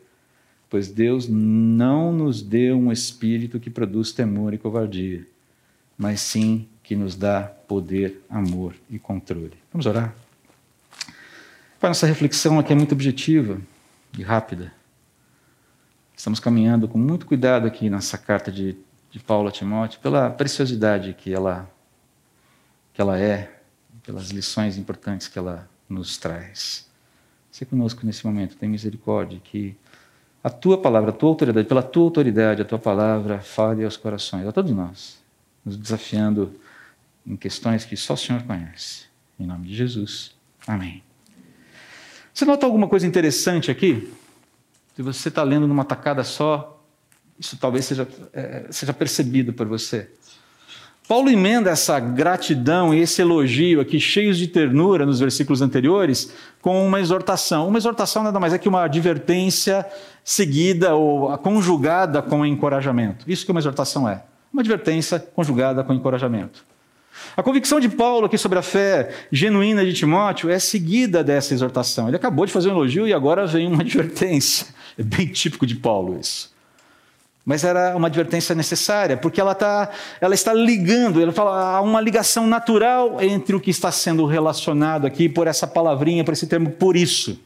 Pois 0.69 0.89
Deus 0.89 1.29
não 1.29 2.13
nos 2.13 2.43
deu 2.43 2.79
um 2.79 2.93
espírito 2.93 3.59
que 3.59 3.71
produz 3.71 4.13
temor 4.13 4.55
e 4.55 4.59
covardia, 4.59 5.27
mas 5.99 6.21
sim 6.21 6.69
que 6.83 6.95
nos 6.95 7.17
dá 7.17 7.53
poder, 7.71 8.21
amor 8.29 8.75
e 8.91 8.99
controle. 8.99 9.57
Vamos 9.73 9.87
orar? 9.87 10.13
Pai, 11.79 11.89
nossa 11.89 12.05
reflexão 12.05 12.59
aqui 12.59 12.73
é 12.73 12.75
muito 12.75 12.91
objetiva 12.91 13.61
e 14.19 14.25
rápida. 14.25 14.73
Estamos 16.17 16.41
caminhando 16.41 16.89
com 16.89 16.99
muito 16.99 17.27
cuidado 17.27 17.69
aqui 17.69 17.89
nessa 17.89 18.19
carta 18.19 18.51
de, 18.51 18.77
de 19.09 19.21
Paulo 19.21 19.49
a 19.49 19.53
Timóteo, 19.53 20.01
pela 20.01 20.29
preciosidade 20.31 21.15
que 21.15 21.33
ela, 21.33 21.71
que 22.93 23.01
ela 23.01 23.17
é, 23.17 23.61
pelas 24.03 24.31
lições 24.31 24.77
importantes 24.77 25.29
que 25.29 25.39
ela 25.39 25.71
nos 25.89 26.19
traz. 26.19 26.91
Se 27.53 27.65
conosco 27.65 28.05
nesse 28.05 28.27
momento, 28.27 28.57
tem 28.57 28.69
misericórdia, 28.69 29.41
que 29.45 29.77
a 30.43 30.51
tua 30.51 30.77
palavra, 30.77 31.11
a 31.11 31.15
tua 31.15 31.29
autoridade, 31.29 31.69
pela 31.69 31.85
tua 31.85 32.03
autoridade, 32.03 32.63
a 32.63 32.65
tua 32.65 32.81
palavra 32.81 33.39
fale 33.39 33.85
aos 33.85 33.97
corações, 33.97 34.45
a 34.45 34.51
todos 34.51 34.73
nós, 34.73 35.23
nos 35.65 35.77
desafiando 35.77 36.53
em 37.27 37.37
questões 37.37 37.85
que 37.85 37.97
só 37.97 38.15
o 38.15 38.17
Senhor 38.17 38.43
conhece. 38.43 39.05
Em 39.39 39.47
nome 39.47 39.69
de 39.69 39.75
Jesus. 39.75 40.35
Amém. 40.67 41.03
Você 42.33 42.45
nota 42.45 42.67
alguma 42.67 42.89
coisa 42.89 43.07
interessante 43.07 43.71
aqui? 43.71 44.13
Se 44.95 45.03
você 45.03 45.29
está 45.29 45.43
lendo 45.43 45.67
numa 45.67 45.85
tacada 45.85 46.23
só, 46.25 46.83
isso 47.39 47.57
talvez 47.57 47.87
seja, 47.87 48.07
é, 48.33 48.67
seja 48.71 48.93
percebido 48.93 49.53
por 49.53 49.67
você. 49.67 50.11
Paulo 51.11 51.29
emenda 51.29 51.71
essa 51.71 51.99
gratidão 51.99 52.95
e 52.95 53.01
esse 53.01 53.21
elogio 53.21 53.81
aqui, 53.81 53.99
cheios 53.99 54.39
de 54.39 54.47
ternura 54.47 55.05
nos 55.05 55.19
versículos 55.19 55.61
anteriores, 55.61 56.33
com 56.61 56.87
uma 56.87 57.01
exortação. 57.01 57.67
Uma 57.67 57.79
exortação 57.79 58.23
nada 58.23 58.39
mais 58.39 58.53
é 58.53 58.59
que 58.59 58.69
uma 58.69 58.85
advertência 58.85 59.85
seguida 60.23 60.95
ou 60.95 61.37
conjugada 61.39 62.23
com 62.23 62.47
encorajamento. 62.47 63.29
Isso 63.29 63.45
que 63.45 63.51
uma 63.51 63.59
exortação 63.59 64.09
é. 64.09 64.23
Uma 64.53 64.63
advertência 64.63 65.19
conjugada 65.19 65.83
com 65.83 65.93
encorajamento. 65.93 66.65
A 67.37 67.43
convicção 67.43 67.81
de 67.81 67.89
Paulo 67.89 68.27
aqui 68.27 68.37
sobre 68.37 68.59
a 68.59 68.63
fé 68.63 69.11
genuína 69.31 69.85
de 69.85 69.93
Timóteo 69.93 70.51
é 70.51 70.59
seguida 70.59 71.23
dessa 71.23 71.55
exortação. 71.55 72.09
Ele 72.09 72.17
acabou 72.17 72.47
de 72.47 72.53
fazer 72.53 72.69
um 72.69 72.73
elogio 72.73 73.07
e 73.07 73.13
agora 73.13 73.47
vem 73.47 73.67
uma 73.67 73.83
advertência. 73.83 74.67
É 74.99 75.03
bem 75.03 75.27
típico 75.27 75.67
de 75.67 75.77
Paulo 75.77 76.19
isso. 76.19 76.53
Mas 77.45 77.65
era 77.65 77.97
uma 77.97 78.09
advertência 78.09 78.55
necessária, 78.55 79.17
porque 79.17 79.41
ela, 79.41 79.55
tá, 79.55 79.91
ela 80.21 80.35
está 80.35 80.53
ligando, 80.53 81.21
ela 81.21 81.33
fala, 81.33 81.77
há 81.77 81.81
uma 81.81 82.01
ligação 82.01 82.47
natural 82.47 83.21
entre 83.21 83.57
o 83.57 83.61
que 83.61 83.71
está 83.71 83.91
sendo 83.91 84.27
relacionado 84.27 85.07
aqui 85.07 85.29
por 85.29 85.47
essa 85.47 85.67
palavrinha, 85.67 86.23
por 86.23 86.33
esse 86.33 86.47
termo, 86.47 86.71
por 86.71 86.97
isso. 86.97 87.41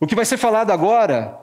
O 0.00 0.06
que 0.06 0.14
vai 0.14 0.24
ser 0.24 0.36
falado 0.36 0.72
agora 0.72 1.41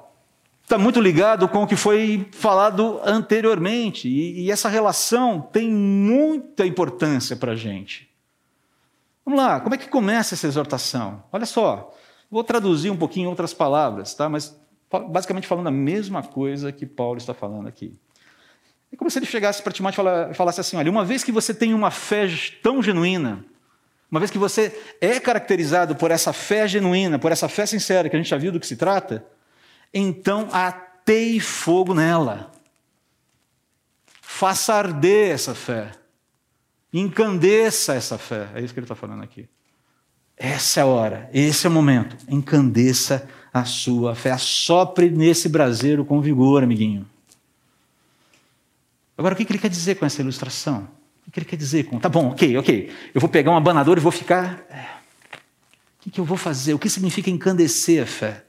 está 0.69 0.77
muito 0.77 1.01
ligado 1.01 1.49
com 1.49 1.63
o 1.63 1.67
que 1.67 1.75
foi 1.75 2.29
falado 2.31 3.01
anteriormente. 3.03 4.07
E, 4.07 4.41
e 4.41 4.51
essa 4.51 4.69
relação 4.69 5.41
tem 5.41 5.67
muita 5.67 6.63
importância 6.63 7.35
para 7.35 7.53
a 7.53 7.55
gente. 7.55 8.07
Vamos 9.25 9.39
lá, 9.39 9.59
como 9.59 9.73
é 9.73 9.77
que 9.79 9.87
começa 9.89 10.35
essa 10.35 10.45
exortação? 10.45 11.23
Olha 11.31 11.47
só, 11.47 11.91
vou 12.29 12.43
traduzir 12.43 12.91
um 12.91 12.97
pouquinho 12.97 13.25
em 13.25 13.29
outras 13.29 13.51
palavras, 13.51 14.13
tá? 14.13 14.29
mas 14.29 14.55
basicamente 15.09 15.47
falando 15.47 15.67
a 15.67 15.71
mesma 15.71 16.21
coisa 16.21 16.71
que 16.71 16.85
Paulo 16.85 17.17
está 17.17 17.33
falando 17.33 17.67
aqui. 17.67 17.97
É 18.93 18.95
como 18.95 19.09
se 19.09 19.17
ele 19.17 19.25
chegasse 19.25 19.63
para 19.63 19.73
Timóteo 19.73 20.03
e 20.29 20.33
falasse 20.35 20.61
assim: 20.61 20.77
olha, 20.77 20.89
uma 20.89 21.03
vez 21.03 21.23
que 21.23 21.31
você 21.31 21.51
tem 21.51 21.73
uma 21.73 21.89
fé 21.89 22.27
tão 22.61 22.81
genuína, 22.81 23.43
uma 24.09 24.19
vez 24.19 24.31
que 24.31 24.37
você 24.37 24.79
é 25.01 25.19
caracterizado 25.19 25.95
por 25.95 26.11
essa 26.11 26.31
fé 26.31 26.67
genuína, 26.67 27.17
por 27.17 27.31
essa 27.31 27.47
fé 27.47 27.65
sincera, 27.65 28.07
que 28.07 28.15
a 28.15 28.19
gente 28.19 28.29
já 28.29 28.37
viu 28.37 28.51
do 28.51 28.59
que 28.59 28.67
se 28.67 28.75
trata, 28.75 29.25
então 29.93 30.47
ateie 30.51 31.39
fogo 31.39 31.93
nela. 31.93 32.51
Faça 34.21 34.73
arder 34.73 35.31
essa 35.31 35.53
fé. 35.53 35.91
Encandeça 36.93 37.93
essa 37.93 38.17
fé. 38.17 38.49
É 38.55 38.61
isso 38.61 38.73
que 38.73 38.79
ele 38.79 38.85
está 38.85 38.95
falando 38.95 39.23
aqui. 39.23 39.47
Essa 40.37 40.79
é 40.79 40.83
a 40.83 40.85
hora, 40.85 41.29
esse 41.33 41.67
é 41.67 41.69
o 41.69 41.73
momento. 41.73 42.15
Encandeça 42.29 43.27
a 43.53 43.65
sua 43.65 44.15
fé. 44.15 44.31
Assopre 44.31 45.09
nesse 45.09 45.49
braseiro 45.49 46.05
com 46.05 46.21
vigor, 46.21 46.63
amiguinho. 46.63 47.05
Agora, 49.17 49.33
o 49.33 49.37
que 49.37 49.43
ele 49.43 49.59
quer 49.59 49.69
dizer 49.69 49.95
com 49.95 50.05
essa 50.05 50.21
ilustração? 50.21 50.87
O 51.27 51.31
que 51.31 51.39
ele 51.39 51.45
quer 51.45 51.57
dizer 51.57 51.83
com. 51.83 51.99
Tá 51.99 52.07
bom, 52.07 52.29
ok, 52.29 52.57
ok. 52.57 52.89
Eu 53.13 53.19
vou 53.19 53.29
pegar 53.29 53.51
um 53.51 53.57
abanador 53.57 53.97
e 53.97 54.01
vou 54.01 54.13
ficar. 54.13 54.65
É, 54.69 54.87
o 56.07 56.09
que 56.09 56.19
eu 56.19 56.23
vou 56.23 56.37
fazer? 56.37 56.73
O 56.73 56.79
que 56.79 56.89
significa 56.89 57.29
encandecer 57.29 58.01
a 58.01 58.05
fé? 58.05 58.45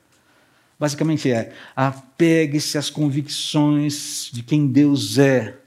Basicamente 0.80 1.30
é: 1.30 1.52
apegue-se 1.76 2.78
às 2.78 2.88
convicções 2.88 4.30
de 4.32 4.42
quem 4.42 4.66
Deus 4.66 5.18
é. 5.18 5.58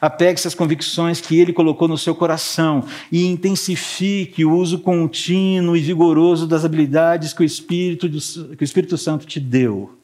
Apegue-se 0.00 0.48
às 0.48 0.54
convicções 0.54 1.20
que 1.20 1.38
Ele 1.38 1.52
colocou 1.52 1.86
no 1.86 1.98
seu 1.98 2.14
coração 2.14 2.82
e 3.12 3.26
intensifique 3.26 4.42
o 4.42 4.56
uso 4.56 4.78
contínuo 4.78 5.76
e 5.76 5.80
vigoroso 5.80 6.46
das 6.46 6.64
habilidades 6.64 7.34
que 7.34 7.42
o 7.42 7.44
Espírito, 7.44 8.08
que 8.08 8.62
o 8.62 8.64
Espírito 8.64 8.96
Santo 8.96 9.26
te 9.26 9.38
deu. 9.38 9.98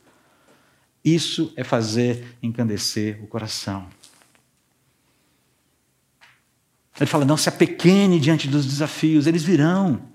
Isso 1.03 1.51
é 1.57 1.65
fazer 1.65 2.37
encandecer 2.43 3.19
o 3.25 3.27
coração. 3.27 3.87
Ele 6.99 7.07
fala: 7.07 7.25
não 7.25 7.39
se 7.39 7.49
apequene 7.49 8.21
diante 8.21 8.47
dos 8.47 8.67
desafios, 8.67 9.27
eles 9.27 9.43
virão. 9.43 10.10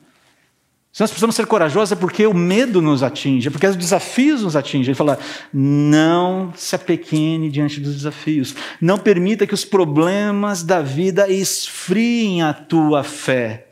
Nós 0.98 1.12
precisamos 1.12 1.36
ser 1.36 1.46
corajosos 1.46 1.92
é 1.92 1.96
porque 1.96 2.26
o 2.26 2.34
medo 2.34 2.82
nos 2.82 3.04
atinge, 3.04 3.50
é 3.50 3.52
porque 3.52 3.68
os 3.68 3.76
desafios 3.76 4.44
nos 4.44 4.56
atingem. 4.56 4.92
Ele 4.92 4.96
fala: 4.96 5.20
não 5.52 6.54
se 6.56 6.74
apequene 6.74 7.52
diante 7.52 7.82
dos 7.82 7.96
desafios. 7.96 8.56
Não 8.80 8.98
permita 8.98 9.46
que 9.46 9.54
os 9.54 9.66
problemas 9.66 10.64
da 10.64 10.82
vida 10.82 11.30
esfriem 11.30 12.44
a 12.44 12.54
tua 12.54 13.04
fé. 13.04 13.68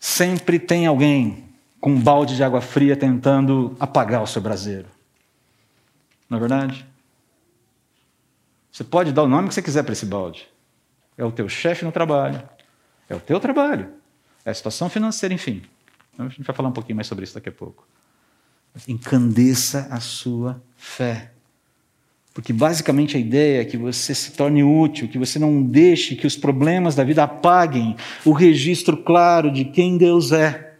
Sempre 0.00 0.58
tem 0.58 0.86
alguém 0.86 1.44
com 1.80 1.90
um 1.90 2.00
balde 2.00 2.34
de 2.34 2.42
água 2.42 2.60
fria 2.60 2.96
tentando 2.96 3.76
apagar 3.78 4.20
o 4.20 4.26
seu 4.26 4.42
braseiro. 4.42 4.88
Não 6.28 6.38
é 6.38 6.40
verdade? 6.40 6.84
Você 8.72 8.82
pode 8.82 9.12
dar 9.12 9.22
o 9.22 9.28
nome 9.28 9.46
que 9.46 9.54
você 9.54 9.62
quiser 9.62 9.84
para 9.84 9.92
esse 9.92 10.06
balde. 10.06 10.48
É 11.16 11.24
o 11.24 11.30
teu 11.30 11.48
chefe 11.48 11.84
no 11.84 11.92
trabalho. 11.92 12.42
É 13.08 13.14
o 13.14 13.20
teu 13.20 13.38
trabalho 13.38 13.97
é 14.44 14.50
a 14.50 14.54
situação 14.54 14.88
financeira, 14.88 15.34
enfim. 15.34 15.62
A 16.18 16.24
gente 16.24 16.42
vai 16.42 16.54
falar 16.54 16.68
um 16.68 16.72
pouquinho 16.72 16.96
mais 16.96 17.06
sobre 17.06 17.24
isso 17.24 17.34
daqui 17.34 17.48
a 17.48 17.52
pouco. 17.52 17.86
Encandeça 18.86 19.88
a 19.90 20.00
sua 20.00 20.60
fé. 20.76 21.32
Porque 22.34 22.52
basicamente 22.52 23.16
a 23.16 23.20
ideia 23.20 23.62
é 23.62 23.64
que 23.64 23.76
você 23.76 24.14
se 24.14 24.32
torne 24.32 24.62
útil, 24.62 25.08
que 25.08 25.18
você 25.18 25.38
não 25.38 25.62
deixe 25.62 26.14
que 26.14 26.26
os 26.26 26.36
problemas 26.36 26.94
da 26.94 27.02
vida 27.02 27.24
apaguem 27.24 27.96
o 28.24 28.32
registro 28.32 28.96
claro 28.96 29.50
de 29.50 29.64
quem 29.64 29.98
Deus 29.98 30.30
é, 30.30 30.74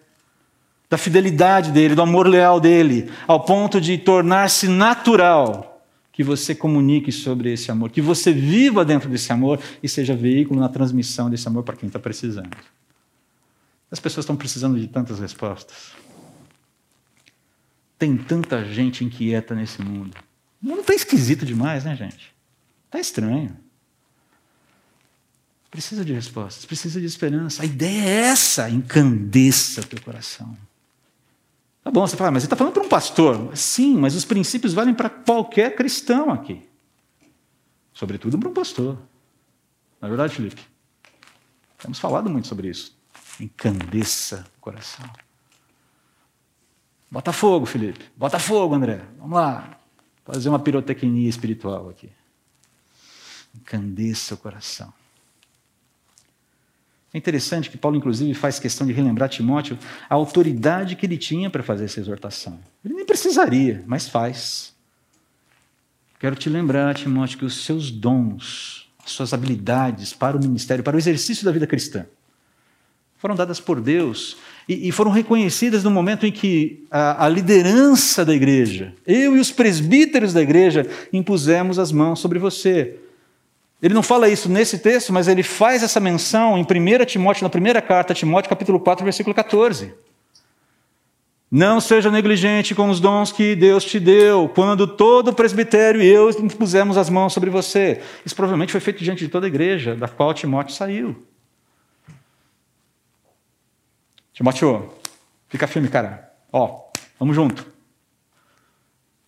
da 0.88 0.97
fidelidade 0.97 1.73
dele, 1.73 1.94
do 1.94 2.03
amor 2.03 2.27
leal 2.27 2.61
dele, 2.61 3.11
ao 3.27 3.44
ponto 3.44 3.81
de 3.81 3.99
tornar-se 3.99 4.68
natural 4.68 5.83
que 6.12 6.25
você 6.25 6.55
comunique 6.55 7.12
sobre 7.12 7.53
esse 7.53 7.71
amor, 7.71 7.90
que 7.90 8.01
você 8.01 8.33
viva 8.33 8.85
dentro 8.85 9.09
desse 9.09 9.33
amor 9.33 9.61
e 9.83 9.88
seja 9.88 10.16
veículo 10.16 10.61
na 10.61 10.68
transmissão 10.68 11.29
desse 11.29 11.47
amor 11.47 11.62
para 11.62 11.77
quem 11.77 11.87
está 11.87 11.99
precisando. 11.99 12.57
As 13.90 13.98
pessoas 14.01 14.24
estão 14.24 14.37
precisando 14.37 14.79
de 14.79 14.87
tantas 14.87 15.18
respostas. 15.18 15.92
Tem 17.98 18.16
tanta 18.16 18.64
gente 18.64 19.05
inquieta 19.05 19.55
nesse 19.55 19.83
mundo. 19.83 20.16
O 20.62 20.68
mundo 20.68 20.81
está 20.81 20.94
esquisito 20.94 21.46
demais, 21.46 21.85
né, 21.85 21.96
gente? 21.96 22.35
Está 22.87 23.01
estranho. 23.01 23.57
Precisa 25.70 26.05
de 26.05 26.12
respostas, 26.12 26.64
precisa 26.64 27.01
de 27.01 27.07
esperança. 27.07 27.62
A 27.62 27.66
ideia 27.66 28.09
é 28.09 28.20
essa: 28.31 28.68
encandeça 28.68 29.83
teu 29.83 30.01
coração. 30.01 30.57
Tá 31.83 31.90
bom, 31.90 32.07
você 32.07 32.16
fala, 32.16 32.31
mas 32.31 32.42
ele 32.42 32.46
está 32.46 32.57
falando 32.57 32.74
para 32.74 32.83
um 32.83 32.88
pastor. 32.88 33.57
Sim, 33.57 33.96
mas 33.96 34.14
os 34.14 34.24
princípios 34.24 34.74
valem 34.74 34.94
para 34.94 35.09
qualquer 35.09 35.74
cristão 35.74 36.31
aqui. 36.31 36.62
Sobretudo 37.92 38.38
para 38.38 38.48
um 38.48 38.55
pastor. 38.55 38.98
Não 40.01 40.07
é 40.07 40.09
verdade, 40.09 40.35
Felipe? 40.35 40.61
Temos 41.79 41.98
falado 41.98 42.29
muito 42.29 42.46
sobre 42.46 42.68
isso 42.68 42.98
encandeça 43.40 44.44
o 44.57 44.61
coração. 44.61 45.09
Bota 47.11 47.33
fogo, 47.33 47.64
Felipe. 47.64 48.05
Bota 48.16 48.38
fogo, 48.38 48.74
André. 48.74 49.01
Vamos 49.18 49.37
lá. 49.38 49.79
Fazer 50.24 50.48
uma 50.48 50.59
pirotecnia 50.59 51.29
espiritual 51.29 51.88
aqui. 51.88 52.11
Encandeça 53.55 54.35
o 54.35 54.38
coração. 54.38 54.92
É 57.12 57.16
interessante 57.16 57.70
que 57.70 57.79
Paulo, 57.79 57.96
inclusive, 57.96 58.35
faz 58.35 58.59
questão 58.59 58.87
de 58.87 58.92
relembrar 58.92 59.31
Timóteo 59.31 59.79
a 60.09 60.14
autoridade 60.14 60.94
que 60.94 61.07
ele 61.07 61.16
tinha 61.16 61.48
para 61.48 61.62
fazer 61.62 61.87
essa 61.87 62.01
exortação. 62.01 62.61
Ele 62.85 62.94
nem 62.94 63.07
precisaria, 63.07 63.83
mas 63.87 64.09
faz. 64.09 64.74
Quero 66.20 66.37
te 66.37 66.51
lembrar, 66.51 66.94
Timóteo, 66.94 67.38
que 67.38 67.44
os 67.46 67.64
seus 67.64 67.90
dons, 67.90 68.90
as 69.03 69.12
suas 69.12 69.33
habilidades 69.33 70.12
para 70.12 70.37
o 70.37 70.40
ministério, 70.40 70.85
para 70.85 70.96
o 70.96 70.98
exercício 70.98 71.44
da 71.44 71.53
vida 71.53 71.66
cristã, 71.66 72.05
foram 73.19 73.35
dadas 73.35 73.59
por 73.59 73.81
Deus 73.81 74.37
e, 74.69 74.89
e 74.89 74.93
foram 74.93 75.11
reconhecidas 75.11 75.83
no 75.83 75.91
momento 75.91 76.25
em 76.25 76.31
que 76.31 76.85
a, 76.91 77.27
a, 77.27 77.29
liderança 77.29 78.25
da 78.25 78.33
igreja, 78.33 78.95
eu 79.07 79.37
e 79.37 79.41
os 79.41 79.51
presbíteros 79.51 80.33
da 80.33 80.41
igreja, 80.41 80.87
impusemos 81.13 81.79
as 81.79 81.91
mãos 81.91 82.21
sobre 82.21 82.39
você. 82.39 82.97
Ele 83.83 83.95
não 83.95 84.03
fala 84.03 84.29
isso 84.29 84.49
nesse 84.49 84.79
texto, 84.79 85.13
mas 85.13 85.29
ele 85.29 85.43
faz 85.43 85.83
essa 85.83 86.01
menção 86.01 86.57
em 86.57 86.63
1 86.63 87.05
Timóteo, 87.07 87.45
na 87.45 87.51
primeira 87.51 87.83
carta 87.83 88.15
Timóteo, 88.15 88.49
capítulo 88.49 88.81
4, 88.81 89.05
versículo 89.05 89.35
14. 89.35 89.93
Não 91.51 91.81
seja 91.81 92.11
negligente 92.11 92.75
com 92.75 92.91
os 92.91 93.01
dons 93.01 93.33
que 93.33 93.57
Deus 93.57 93.85
te 93.85 93.99
deu, 93.99 94.51
quando 94.55 94.87
todo 94.87 95.29
o 95.29 95.33
presbitério 95.33 96.03
e 96.03 96.07
eu 96.07 96.33
pusemos 96.51 96.99
as 96.99 97.09
mãos 97.09 97.33
sobre 97.33 97.51
você. 97.51 98.03
Isso 98.25 98.37
provavelmente 98.37 98.71
foi 98.71 98.81
feito 98.81 99.03
diante 99.03 99.25
de 99.25 99.31
toda 99.31 99.47
a 99.47 99.49
igreja 99.49 99.97
da 99.97 100.07
qual 100.07 100.35
Timóteo 100.35 100.75
saiu. 100.75 101.17
Timóteo, 104.38 104.94
fica 105.48 105.66
firme, 105.66 105.88
cara. 105.88 106.33
Ó, 106.53 106.92
vamos 107.18 107.35
junto. 107.35 107.66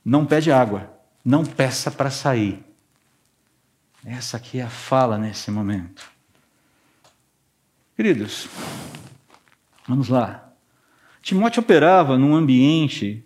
Não 0.05 0.25
pede 0.25 0.53
água, 0.53 0.89
não 1.25 1.45
peça 1.45 1.91
para 1.91 2.13
sair. 2.13 2.65
Essa 4.05 4.37
aqui 4.37 4.61
é 4.61 4.63
a 4.63 4.71
fala 4.71 5.19
nesse 5.19 5.51
momento. 5.51 6.09
Queridos, 7.97 8.47
vamos 9.89 10.09
lá. 10.09 10.49
Timóteo 11.21 11.61
operava 11.61 12.17
num 12.17 12.37
ambiente 12.37 13.25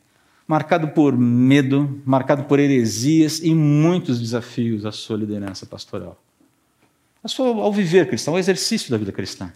marcado 0.49 0.89
por 0.89 1.15
medo, 1.15 2.01
marcado 2.07 2.45
por 2.45 2.59
heresias 2.59 3.41
e 3.41 3.55
muitos 3.55 4.19
desafios 4.19 4.87
à 4.87 4.91
sua 4.91 5.19
liderança 5.19 5.67
pastoral. 5.67 6.19
ao 7.39 7.73
viver 7.75 8.09
cristão, 8.09 8.33
ao 8.33 8.41
exercício 8.41 8.91
da 8.91 8.97
vida 8.97 9.13
cristã. 9.13 9.53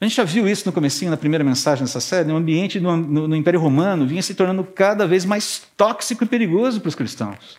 A 0.00 0.04
gente 0.04 0.16
já 0.16 0.24
viu 0.24 0.48
isso 0.48 0.64
no 0.64 0.72
comecinho, 0.72 1.10
na 1.10 1.16
primeira 1.16 1.42
mensagem 1.42 1.84
dessa 1.84 2.00
série, 2.00 2.30
o 2.30 2.36
ambiente 2.36 2.78
no, 2.78 2.96
no, 2.96 3.28
no 3.28 3.36
Império 3.36 3.58
Romano 3.58 4.06
vinha 4.06 4.22
se 4.22 4.34
tornando 4.34 4.62
cada 4.62 5.06
vez 5.06 5.24
mais 5.24 5.62
tóxico 5.76 6.22
e 6.22 6.26
perigoso 6.26 6.80
para 6.80 6.88
os 6.88 6.94
cristãos. 6.94 7.58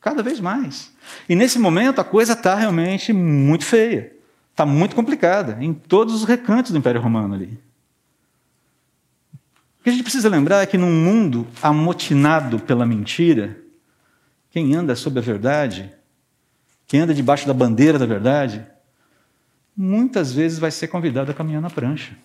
Cada 0.00 0.22
vez 0.22 0.40
mais. 0.40 0.92
E 1.28 1.36
nesse 1.36 1.60
momento 1.60 2.00
a 2.00 2.04
coisa 2.04 2.32
está 2.32 2.56
realmente 2.56 3.12
muito 3.12 3.64
feia. 3.64 4.12
Está 4.50 4.66
muito 4.66 4.96
complicada 4.96 5.56
em 5.60 5.72
todos 5.72 6.14
os 6.14 6.24
recantos 6.24 6.72
do 6.72 6.78
Império 6.78 7.00
Romano 7.00 7.34
ali. 7.34 7.58
O 9.78 9.84
que 9.84 9.90
a 9.90 9.92
gente 9.92 10.02
precisa 10.02 10.28
lembrar 10.28 10.62
é 10.62 10.66
que 10.66 10.76
num 10.76 10.92
mundo 10.92 11.46
amotinado 11.62 12.58
pela 12.58 12.84
mentira, 12.84 13.56
quem 14.50 14.74
anda 14.74 14.96
sob 14.96 15.18
a 15.18 15.22
verdade, 15.22 15.92
quem 16.86 17.00
anda 17.00 17.14
debaixo 17.14 17.46
da 17.46 17.54
bandeira 17.54 17.98
da 17.98 18.06
verdade, 18.06 18.66
muitas 19.76 20.32
vezes 20.32 20.58
vai 20.58 20.70
ser 20.70 20.88
convidado 20.88 21.30
a 21.30 21.34
caminhar 21.34 21.62
na 21.62 21.70
prancha. 21.70 22.16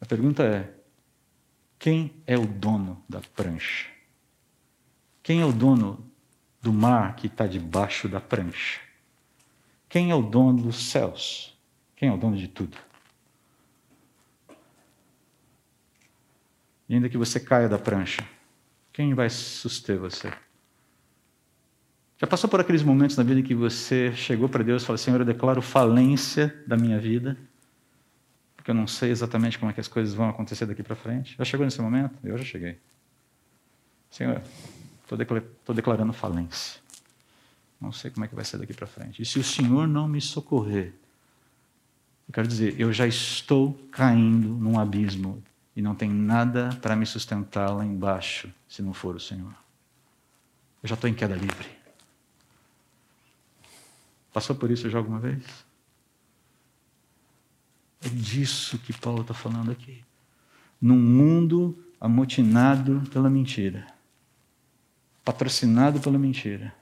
A 0.00 0.06
pergunta 0.06 0.44
é: 0.44 0.72
quem 1.78 2.22
é 2.26 2.36
o 2.36 2.46
dono 2.46 3.02
da 3.08 3.20
prancha? 3.20 3.88
Quem 5.22 5.40
é 5.40 5.44
o 5.44 5.52
dono 5.52 6.08
do 6.62 6.72
mar 6.72 7.16
que 7.16 7.26
está 7.26 7.46
debaixo 7.46 8.08
da 8.08 8.20
prancha? 8.20 8.80
Quem 9.88 10.10
é 10.10 10.14
o 10.14 10.22
dono 10.22 10.62
dos 10.62 10.90
céus? 10.90 11.56
Quem 11.96 12.08
é 12.08 12.12
o 12.12 12.16
dono 12.16 12.36
de 12.36 12.46
tudo? 12.46 12.76
E 16.88 16.94
ainda 16.94 17.08
que 17.08 17.18
você 17.18 17.40
caia 17.40 17.68
da 17.68 17.78
prancha, 17.78 18.24
quem 18.96 19.12
vai 19.12 19.28
suster 19.28 19.98
você? 19.98 20.32
Já 22.16 22.26
passou 22.26 22.48
por 22.48 22.58
aqueles 22.60 22.82
momentos 22.82 23.14
na 23.14 23.22
vida 23.22 23.40
em 23.40 23.42
que 23.42 23.54
você 23.54 24.10
chegou 24.14 24.48
para 24.48 24.64
Deus 24.64 24.82
e 24.82 24.86
falou: 24.86 24.96
Senhor, 24.96 25.20
eu 25.20 25.26
declaro 25.26 25.60
falência 25.60 26.64
da 26.66 26.78
minha 26.78 26.98
vida, 26.98 27.36
porque 28.56 28.70
eu 28.70 28.74
não 28.74 28.86
sei 28.86 29.10
exatamente 29.10 29.58
como 29.58 29.70
é 29.70 29.74
que 29.74 29.80
as 29.80 29.86
coisas 29.86 30.14
vão 30.14 30.30
acontecer 30.30 30.64
daqui 30.64 30.82
para 30.82 30.96
frente? 30.96 31.36
Já 31.36 31.44
chegou 31.44 31.66
nesse 31.66 31.78
momento? 31.78 32.18
Eu 32.24 32.38
já 32.38 32.44
cheguei. 32.44 32.78
Senhor, 34.10 34.40
estou 35.02 35.74
declarando 35.74 36.14
falência. 36.14 36.80
Não 37.78 37.92
sei 37.92 38.10
como 38.10 38.24
é 38.24 38.28
que 38.28 38.34
vai 38.34 38.46
ser 38.46 38.56
daqui 38.56 38.72
para 38.72 38.86
frente. 38.86 39.20
E 39.20 39.26
se 39.26 39.38
o 39.38 39.44
Senhor 39.44 39.86
não 39.86 40.08
me 40.08 40.22
socorrer, 40.22 40.94
eu 42.26 42.32
quero 42.32 42.48
dizer, 42.48 42.80
eu 42.80 42.90
já 42.94 43.06
estou 43.06 43.74
caindo 43.92 44.48
num 44.48 44.78
abismo 44.80 45.44
e 45.76 45.82
não 45.82 45.94
tem 45.94 46.10
nada 46.10 46.70
para 46.80 46.96
me 46.96 47.04
sustentar 47.04 47.70
lá 47.70 47.84
embaixo, 47.84 48.52
se 48.66 48.82
não 48.82 48.94
for 48.94 49.14
o 49.14 49.20
Senhor. 49.20 49.54
Eu 50.82 50.88
já 50.88 50.94
estou 50.94 51.08
em 51.08 51.14
queda 51.14 51.36
livre. 51.36 51.68
Passou 54.32 54.56
por 54.56 54.70
isso 54.70 54.90
já 54.90 54.98
alguma 54.98 55.20
vez? 55.20 55.44
É 58.02 58.08
disso 58.08 58.78
que 58.78 58.92
Paulo 58.92 59.20
está 59.20 59.34
falando 59.34 59.70
aqui. 59.70 60.02
Num 60.80 60.98
mundo 60.98 61.78
amotinado 62.00 63.02
pela 63.12 63.28
mentira, 63.28 63.86
patrocinado 65.24 66.00
pela 66.00 66.18
mentira 66.18 66.74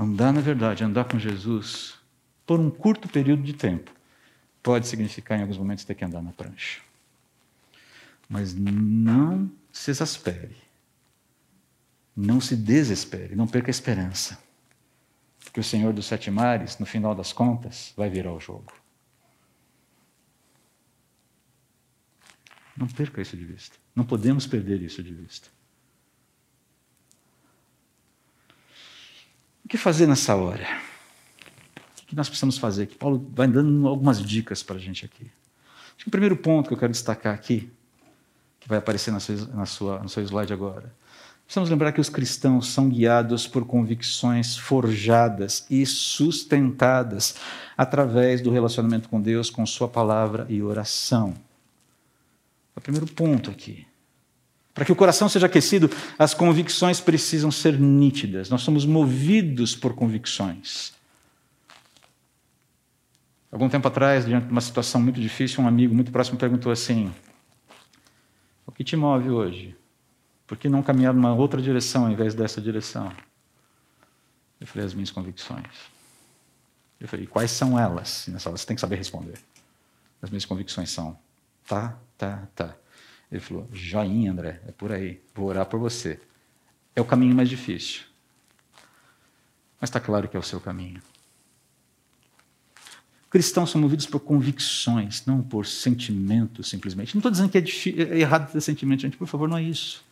Andar 0.00 0.32
na 0.32 0.40
verdade, 0.40 0.84
andar 0.84 1.06
com 1.06 1.18
Jesus, 1.18 1.98
por 2.46 2.60
um 2.60 2.70
curto 2.70 3.08
período 3.08 3.42
de 3.42 3.52
tempo, 3.52 3.90
pode 4.62 4.86
significar 4.86 5.36
em 5.36 5.40
alguns 5.40 5.58
momentos 5.58 5.84
ter 5.84 5.96
que 5.96 6.04
andar 6.04 6.22
na 6.22 6.30
prancha. 6.30 6.80
Mas 8.28 8.54
não 8.54 9.50
se 9.72 9.90
exaspere. 9.90 10.56
Não 12.14 12.40
se 12.40 12.56
desespere, 12.56 13.36
não 13.36 13.46
perca 13.46 13.70
a 13.70 13.70
esperança. 13.70 14.38
Porque 15.44 15.60
o 15.60 15.64
Senhor 15.64 15.92
dos 15.92 16.06
Sete 16.06 16.30
Mares, 16.30 16.78
no 16.78 16.84
final 16.84 17.14
das 17.14 17.32
contas, 17.32 17.92
vai 17.96 18.10
virar 18.10 18.32
o 18.32 18.40
jogo. 18.40 18.72
Não 22.76 22.86
perca 22.86 23.22
isso 23.22 23.36
de 23.36 23.44
vista. 23.44 23.76
Não 23.94 24.04
podemos 24.04 24.46
perder 24.46 24.82
isso 24.82 25.02
de 25.02 25.12
vista. 25.12 25.48
O 29.64 29.68
que 29.68 29.76
fazer 29.76 30.06
nessa 30.06 30.34
hora? 30.36 30.80
O 32.02 32.06
que 32.06 32.16
nós 32.16 32.28
precisamos 32.28 32.56
fazer? 32.56 32.86
Que 32.86 32.96
Paulo 32.96 33.30
vai 33.34 33.48
dando 33.48 33.86
algumas 33.86 34.22
dicas 34.22 34.62
para 34.62 34.76
a 34.76 34.78
gente 34.78 35.04
aqui. 35.04 35.30
Acho 35.88 36.04
que 36.04 36.08
o 36.08 36.10
primeiro 36.10 36.36
ponto 36.36 36.68
que 36.68 36.74
eu 36.74 36.78
quero 36.78 36.92
destacar 36.92 37.34
aqui, 37.34 37.70
que 38.60 38.68
vai 38.68 38.78
aparecer 38.78 39.10
na 39.10 39.20
sua, 39.20 39.36
na 39.54 39.66
sua, 39.66 39.98
no 40.00 40.08
seu 40.08 40.22
slide 40.22 40.52
agora, 40.52 40.92
precisamos 41.44 41.70
lembrar 41.70 41.92
que 41.92 42.00
os 42.00 42.08
cristãos 42.08 42.68
são 42.68 42.88
guiados 42.88 43.46
por 43.46 43.64
convicções 43.64 44.56
forjadas 44.56 45.66
e 45.70 45.84
sustentadas 45.86 47.36
através 47.76 48.40
do 48.40 48.50
relacionamento 48.50 49.08
com 49.08 49.20
Deus, 49.20 49.48
com 49.48 49.64
Sua 49.64 49.88
palavra 49.88 50.46
e 50.48 50.62
oração. 50.62 51.34
É 52.76 52.78
o 52.78 52.82
primeiro 52.82 53.06
ponto 53.06 53.50
aqui. 53.50 53.86
Para 54.74 54.84
que 54.84 54.92
o 54.92 54.96
coração 54.96 55.28
seja 55.28 55.46
aquecido, 55.46 55.90
as 56.16 56.34
convicções 56.34 57.00
precisam 57.00 57.50
ser 57.50 57.80
nítidas. 57.80 58.48
Nós 58.48 58.62
somos 58.62 58.86
movidos 58.86 59.74
por 59.74 59.92
convicções. 59.92 60.92
Algum 63.50 63.68
tempo 63.68 63.88
atrás, 63.88 64.26
diante 64.26 64.46
de 64.46 64.52
uma 64.52 64.60
situação 64.60 65.00
muito 65.00 65.20
difícil, 65.20 65.64
um 65.64 65.66
amigo 65.66 65.92
muito 65.92 66.12
próximo 66.12 66.38
perguntou 66.38 66.70
assim: 66.70 67.10
O 68.68 68.70
que 68.70 68.84
te 68.84 68.94
move 68.94 69.30
hoje? 69.30 69.74
Por 70.46 70.58
que 70.58 70.68
não 70.68 70.82
caminhar 70.82 71.14
numa 71.14 71.32
outra 71.32 71.60
direção 71.60 72.04
ao 72.04 72.12
invés 72.12 72.34
dessa 72.34 72.60
direção? 72.60 73.10
Eu 74.60 74.66
falei: 74.66 74.84
As 74.86 74.92
minhas 74.92 75.10
convicções. 75.10 75.90
Eu 77.00 77.08
falei: 77.08 77.26
Quais 77.26 77.50
são 77.50 77.78
elas? 77.78 78.28
E 78.28 78.30
nessa 78.30 78.50
hora 78.50 78.58
você 78.58 78.66
tem 78.66 78.74
que 78.74 78.80
saber 78.82 78.96
responder. 78.96 79.38
As 80.20 80.28
minhas 80.28 80.44
convicções 80.44 80.90
são: 80.90 81.18
tá, 81.66 81.98
tá, 82.18 82.46
tá. 82.54 82.76
Ele 83.32 83.40
falou: 83.40 83.66
joinha, 83.72 84.32
André, 84.32 84.60
é 84.66 84.72
por 84.72 84.92
aí, 84.92 85.22
vou 85.34 85.46
orar 85.46 85.64
por 85.64 85.80
você. 85.80 86.20
É 86.94 87.00
o 87.00 87.06
caminho 87.06 87.34
mais 87.34 87.48
difícil. 87.48 88.02
Mas 89.80 89.88
está 89.88 89.98
claro 89.98 90.28
que 90.28 90.36
é 90.36 90.40
o 90.40 90.42
seu 90.42 90.60
caminho. 90.60 91.00
Cristãos 93.30 93.70
são 93.70 93.80
movidos 93.80 94.06
por 94.06 94.20
convicções, 94.20 95.22
não 95.26 95.42
por 95.42 95.66
sentimentos, 95.66 96.68
simplesmente. 96.68 97.14
Não 97.14 97.18
estou 97.18 97.30
dizendo 97.30 97.50
que 97.50 97.58
é, 97.58 98.02
é 98.02 98.20
errado 98.20 98.50
ter 98.50 98.60
sentimento, 98.60 99.02
gente, 99.02 99.16
por 99.16 99.26
favor, 99.26 99.48
não 99.48 99.58
é 99.58 99.62
isso. 99.62 100.02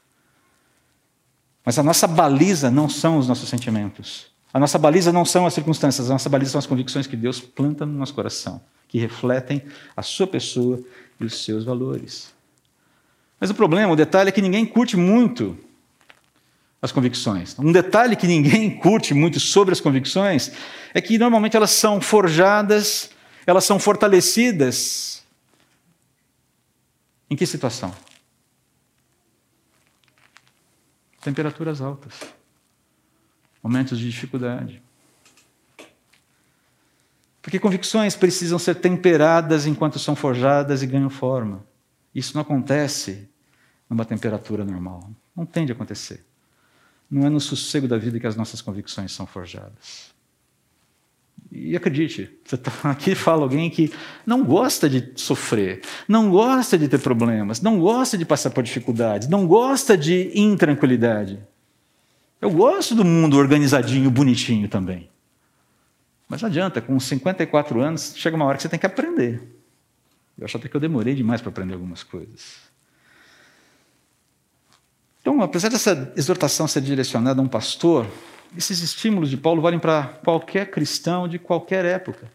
Mas 1.65 1.79
a 1.79 1.83
nossa 1.83 2.07
baliza 2.07 2.71
não 2.71 2.89
são 2.89 3.19
os 3.19 3.27
nossos 3.27 3.49
sentimentos. 3.49 4.27
A 4.53 4.61
nossa 4.61 4.79
baliza 4.79 5.13
não 5.13 5.25
são 5.25 5.47
as 5.47 5.55
circunstâncias, 5.55 6.11
a 6.11 6.13
nossa 6.13 6.29
baliza 6.29 6.53
são 6.53 6.59
as 6.59 6.67
convicções 6.67 7.07
que 7.07 7.17
Deus 7.17 7.41
planta 7.41 7.85
no 7.85 7.93
nosso 7.93 8.15
coração, 8.15 8.61
que 8.87 8.99
refletem 8.99 9.63
a 9.97 10.03
sua 10.03 10.27
pessoa 10.27 10.81
e 11.19 11.25
os 11.25 11.45
seus 11.45 11.65
valores. 11.65 12.35
Mas 13.41 13.51
o 13.51 13.55
problema, 13.55 13.93
o 13.93 13.97
detalhe 13.97 14.29
é 14.29 14.33
que 14.33 14.41
ninguém 14.41 14.65
curte 14.65 14.97
muito 14.97 15.59
as 16.81 16.93
convicções. 16.93 17.59
Um 17.59 17.73
detalhe 17.73 18.17
que 18.17 18.27
ninguém 18.27 18.71
curte 18.79 19.15
muito 19.15 19.41
sobre 19.41 19.73
as 19.73 19.81
convicções 19.81 20.53
é 20.93 21.01
que 21.01 21.19
normalmente 21.19 21.57
elas 21.57 21.71
são 21.71 22.01
forjadas, 22.01 23.11
elas 23.47 23.65
são 23.65 23.79
fortalecidas. 23.79 25.25
Em 27.29 27.37
que 27.37 27.47
situação? 27.47 27.95
Temperaturas 31.21 31.81
altas, 31.81 32.15
momentos 33.63 33.99
de 33.99 34.09
dificuldade. 34.09 34.81
Porque 37.47 37.61
convicções 37.61 38.17
precisam 38.17 38.59
ser 38.59 38.75
temperadas 38.75 39.67
enquanto 39.67 40.01
são 40.01 40.17
forjadas 40.17 40.83
e 40.83 40.87
ganham 40.87 41.09
forma. 41.09 41.65
Isso 42.13 42.35
não 42.35 42.43
acontece 42.43 43.29
numa 43.89 44.05
temperatura 44.05 44.65
normal. 44.65 45.11
Não 45.35 45.47
tende 45.47 45.71
a 45.71 45.75
acontecer. 45.77 46.26
Não 47.11 47.27
é 47.27 47.31
no 47.31 47.41
sossego 47.41 47.87
da 47.87 47.97
vida 47.97 48.19
que 48.19 48.27
as 48.27 48.37
nossas 48.37 48.61
convicções 48.61 49.13
são 49.13 49.27
forjadas. 49.27 50.15
E 51.51 51.77
acredite, 51.77 52.31
você 52.45 52.57
está 52.57 52.73
aqui 52.91 53.15
fala 53.15 53.43
alguém 53.43 53.71
que 53.71 53.93
não 54.25 54.45
gosta 54.45 54.91
de 54.91 55.13
sofrer, 55.17 55.83
não 56.09 56.31
gosta 56.31 56.77
de 56.77 56.89
ter 56.89 56.99
problemas, 56.99 57.61
não 57.61 57.79
gosta 57.79 58.19
de 58.19 58.25
passar 58.25 58.51
por 58.51 58.63
dificuldades, 58.63 59.29
não 59.29 59.47
gosta 59.47 59.97
de 59.97 60.33
intranquilidade. 60.35 61.39
Eu 62.41 62.51
gosto 62.51 62.95
do 62.95 63.05
mundo 63.05 63.37
organizadinho, 63.39 64.11
bonitinho 64.11 64.69
também. 64.69 65.09
Mas 66.29 66.43
não 66.43 66.49
adianta, 66.49 66.81
com 66.81 66.99
54 66.99 67.81
anos, 67.81 68.13
chega 68.17 68.37
uma 68.37 68.45
hora 68.45 68.57
que 68.57 68.63
você 68.63 68.69
tem 68.69 68.79
que 68.79 68.87
aprender. 68.87 69.41
Eu 70.37 70.45
acho 70.45 70.57
até 70.57 70.69
que 70.69 70.77
eu 70.77 70.81
demorei 70.81 71.15
demais 71.15 71.41
para 71.41 71.51
aprender 71.51 71.75
algumas 71.75 72.03
coisas. 72.03 72.66
Então, 75.27 75.43
apesar 75.43 75.69
dessa 75.69 76.13
exortação 76.17 76.69
ser 76.69 76.81
direcionada 76.81 77.41
a 77.41 77.43
um 77.43 77.49
pastor, 77.49 78.07
esses 78.57 78.81
estímulos 78.81 79.29
de 79.29 79.37
Paulo 79.37 79.61
valem 79.61 79.81
para 79.81 80.05
qualquer 80.25 80.71
cristão 80.71 81.27
de 81.27 81.37
qualquer 81.37 81.85
época. 81.85 82.31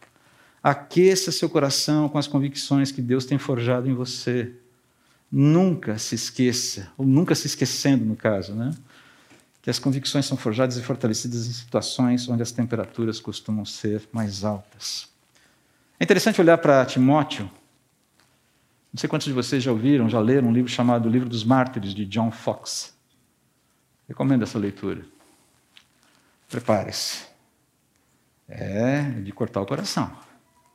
Aqueça 0.62 1.32
seu 1.32 1.50
coração 1.50 2.10
com 2.10 2.18
as 2.18 2.28
convicções 2.28 2.92
que 2.92 3.02
Deus 3.02 3.24
tem 3.24 3.38
forjado 3.38 3.90
em 3.90 3.94
você. 3.94 4.52
Nunca 5.32 5.98
se 5.98 6.16
esqueça, 6.16 6.92
ou 6.98 7.06
nunca 7.06 7.34
se 7.34 7.48
esquecendo, 7.48 8.04
no 8.04 8.18
caso, 8.18 8.54
né? 8.54 8.72
que 9.62 9.70
as 9.70 9.80
convicções 9.80 10.26
são 10.26 10.36
forjadas 10.36 10.76
e 10.76 10.82
fortalecidas 10.82 11.48
em 11.48 11.54
situações 11.54 12.28
onde 12.28 12.44
as 12.44 12.52
temperaturas 12.52 13.22
costumam 13.22 13.64
ser 13.64 14.02
mais 14.12 14.44
altas. 14.44 15.08
É 15.98 16.04
interessante 16.04 16.42
olhar 16.42 16.58
para 16.58 16.86
Timóteo. 16.86 17.50
Não 18.94 19.00
sei 19.00 19.08
quantos 19.10 19.28
de 19.28 19.34
vocês 19.34 19.64
já 19.64 19.72
ouviram, 19.72 20.10
já 20.10 20.20
leram 20.20 20.50
um 20.50 20.54
livro 20.54 20.70
chamado 20.70 21.10
Livro 21.10 21.30
dos 21.30 21.44
Mártires, 21.44 21.94
de 21.94 22.06
John 22.06 22.30
Fox. 22.30 22.94
Recomendo 24.08 24.44
essa 24.44 24.60
leitura. 24.60 25.06
Prepare-se. 26.50 27.26
É 28.50 29.04
de 29.04 29.32
cortar 29.32 29.62
o 29.62 29.66
coração, 29.66 30.12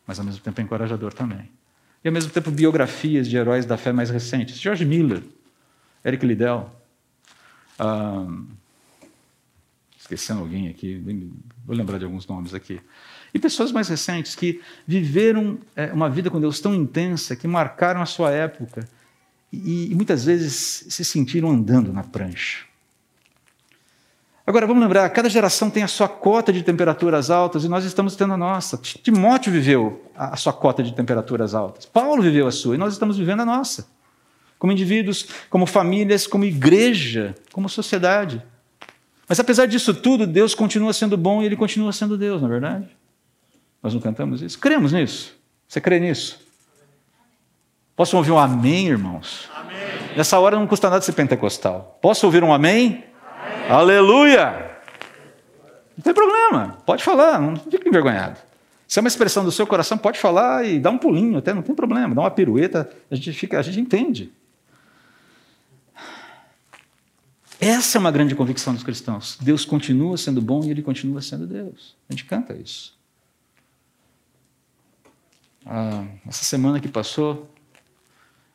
mas 0.07 0.19
ao 0.19 0.25
mesmo 0.25 0.41
tempo 0.41 0.59
é 0.59 0.65
encorajador 0.65 1.13
também. 1.13 1.51
E 2.03 2.09
ao 2.09 2.13
mesmo 2.13 2.31
tempo 2.31 2.51
biografias 2.51 3.29
de 3.29 3.37
heróis 3.37 3.67
da 3.67 3.77
fé 3.77 3.93
mais 3.93 4.09
recentes. 4.09 4.59
George 4.59 4.87
Miller, 4.87 5.23
Eric 6.03 6.25
Liddell, 6.25 6.71
um, 7.79 8.47
esquecendo 9.99 10.41
alguém 10.41 10.69
aqui, 10.69 10.97
vou 11.67 11.77
lembrar 11.77 11.99
de 11.99 12.05
alguns 12.05 12.27
nomes 12.27 12.55
aqui. 12.55 12.81
E 13.37 13.39
pessoas 13.39 13.71
mais 13.71 13.87
recentes 13.87 14.35
que 14.35 14.63
viveram 14.87 15.59
é, 15.77 15.93
uma 15.93 16.09
vida 16.09 16.31
com 16.31 16.41
Deus 16.41 16.59
tão 16.59 16.75
intensa, 16.75 17.37
que 17.37 17.47
marcaram 17.47 18.01
a 18.01 18.07
sua 18.07 18.31
época 18.31 18.89
e, 19.53 19.93
e 19.93 19.95
muitas 19.95 20.25
vezes 20.25 20.87
se 20.89 21.05
sentiram 21.05 21.51
andando 21.51 21.93
na 21.93 22.03
prancha. 22.03 22.65
Agora, 24.47 24.67
vamos 24.67 24.83
lembrar, 24.83 25.11
cada 25.11 25.29
geração 25.29 25.69
tem 25.69 25.83
a 25.83 25.87
sua 25.87 26.09
cota 26.09 26.51
de 26.51 26.63
temperaturas 26.63 27.29
altas 27.31 27.63
e 27.63 27.69
nós 27.69 27.85
estamos 27.85 28.17
tendo 28.17 28.33
a 28.33 28.39
nossa. 28.39 28.79
Timóteo 28.79 29.53
viveu 29.53 30.03
a 30.17 30.35
sua 30.39 30.55
cota 30.55 30.83
de 30.83 30.95
temperaturas 30.95 31.55
altas. 31.55 31.85
Paulo 31.85 32.23
viveu 32.23 32.47
a 32.47 32.51
sua 32.51 32.75
e 32.75 32.79
nós 32.79 32.95
estamos 32.95 33.19
vivendo 33.19 33.41
a 33.41 33.45
nossa. 33.45 33.87
Como 34.59 34.73
indivíduos, 34.73 35.29
como 35.51 35.67
famílias, 35.67 36.27
como 36.27 36.47
igreja, 36.47 37.35
como 37.53 37.69
sociedade. 37.69 38.43
Mas 39.29 39.39
apesar 39.39 39.67
disso 39.67 39.93
tudo, 39.93 40.27
Deus 40.27 40.55
continua 40.55 40.95
sendo 40.95 41.19
bom 41.19 41.43
e 41.43 41.45
Ele 41.45 41.57
continua 41.57 41.93
sendo 41.93 42.17
Deus, 42.17 42.41
não 42.41 42.49
é 42.49 42.53
verdade? 42.53 42.97
Nós 43.87 43.95
não 43.95 44.01
cantamos 44.01 44.43
isso? 44.43 44.59
Cremos 44.59 44.93
nisso? 44.93 45.33
Você 45.69 45.81
crê 45.81 46.01
nisso? 46.01 46.41
Posso 47.95 48.17
ouvir 48.17 48.33
um 48.33 48.39
amém, 48.39 48.89
irmãos? 48.89 49.49
Amém. 49.55 49.77
Nessa 50.17 50.41
hora 50.41 50.57
não 50.57 50.67
custa 50.67 50.91
nada 50.91 51.03
ser 51.03 51.13
pentecostal. 51.13 51.97
Posso 52.03 52.27
ouvir 52.27 52.43
um 52.43 52.53
amém? 52.53 53.05
Aleluia! 53.71 54.73
Não 55.97 56.03
tem 56.03 56.13
problema, 56.13 56.79
pode 56.85 57.05
falar, 57.05 57.41
não 57.41 57.55
fique 57.55 57.89
envergonhado. 57.89 58.41
Se 58.89 58.99
é 58.99 59.01
uma 59.01 59.07
expressão 59.07 59.45
do 59.45 59.53
seu 59.53 59.69
coração, 59.69 59.97
pode 59.97 60.19
falar 60.19 60.67
e 60.67 60.81
dá 60.81 60.91
um 60.91 60.99
pulinho 60.99 61.39
até, 61.39 61.55
não 61.55 61.63
tem 61.63 61.73
problema, 61.73 62.13
dá 62.13 62.23
uma 62.23 62.31
pirueta, 62.33 62.91
a 63.09 63.15
gente, 63.15 63.33
fica, 63.35 63.57
a 63.57 63.63
gente 63.63 63.79
entende. 63.79 64.33
Essa 67.61 67.99
é 67.99 68.01
uma 68.01 68.11
grande 68.11 68.35
convicção 68.35 68.75
dos 68.75 68.83
cristãos. 68.83 69.39
Deus 69.41 69.65
continua 69.65 70.17
sendo 70.17 70.43
bom 70.43 70.65
e 70.65 70.71
Ele 70.73 70.83
continua 70.83 71.23
sendo 71.23 71.47
Deus. 71.47 71.95
A 72.09 72.13
gente 72.13 72.25
canta 72.25 72.53
isso. 72.53 72.96
Ah, 75.67 76.05
essa 76.29 76.45
semana 76.45 76.79
que 76.79 76.87
passou, 76.87 77.51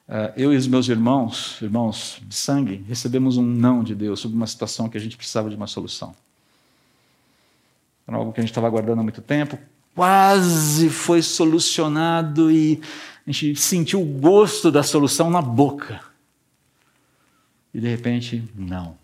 ah, 0.08 0.32
eu 0.38 0.54
e 0.54 0.56
os 0.56 0.66
meus 0.66 0.88
irmãos, 0.88 1.62
irmãos 1.62 2.22
de 2.26 2.34
sangue, 2.34 2.86
recebemos 2.88 3.36
um 3.36 3.44
não 3.44 3.84
de 3.84 3.94
Deus 3.94 4.22
sobre 4.22 4.38
uma 4.38 4.48
situação 4.48 4.88
que 4.88 4.98
a 4.98 5.02
gente 5.02 5.18
precisava 5.18 5.50
de 5.50 5.56
uma 5.58 5.68
solução. 5.68 6.16
Era 8.08 8.18
algo 8.18 8.32
que 8.32 8.40
a 8.40 8.44
gente 8.44 8.52
estava 8.52 8.68
aguardando 8.68 9.02
há 9.02 9.04
muito 9.04 9.22
tempo, 9.22 9.60
quase 9.94 10.90
foi 10.90 11.22
solucionado 11.22 12.50
e 12.50 12.82
a 13.28 13.32
gente 13.32 13.56
sentiu 13.58 14.02
o 14.02 14.06
gosto 14.06 14.72
da 14.72 14.82
solução 14.82 15.30
na 15.30 15.42
boca. 15.42 16.02
E 17.74 17.80
de 17.80 17.88
repente, 17.88 18.44
não. 18.56 19.01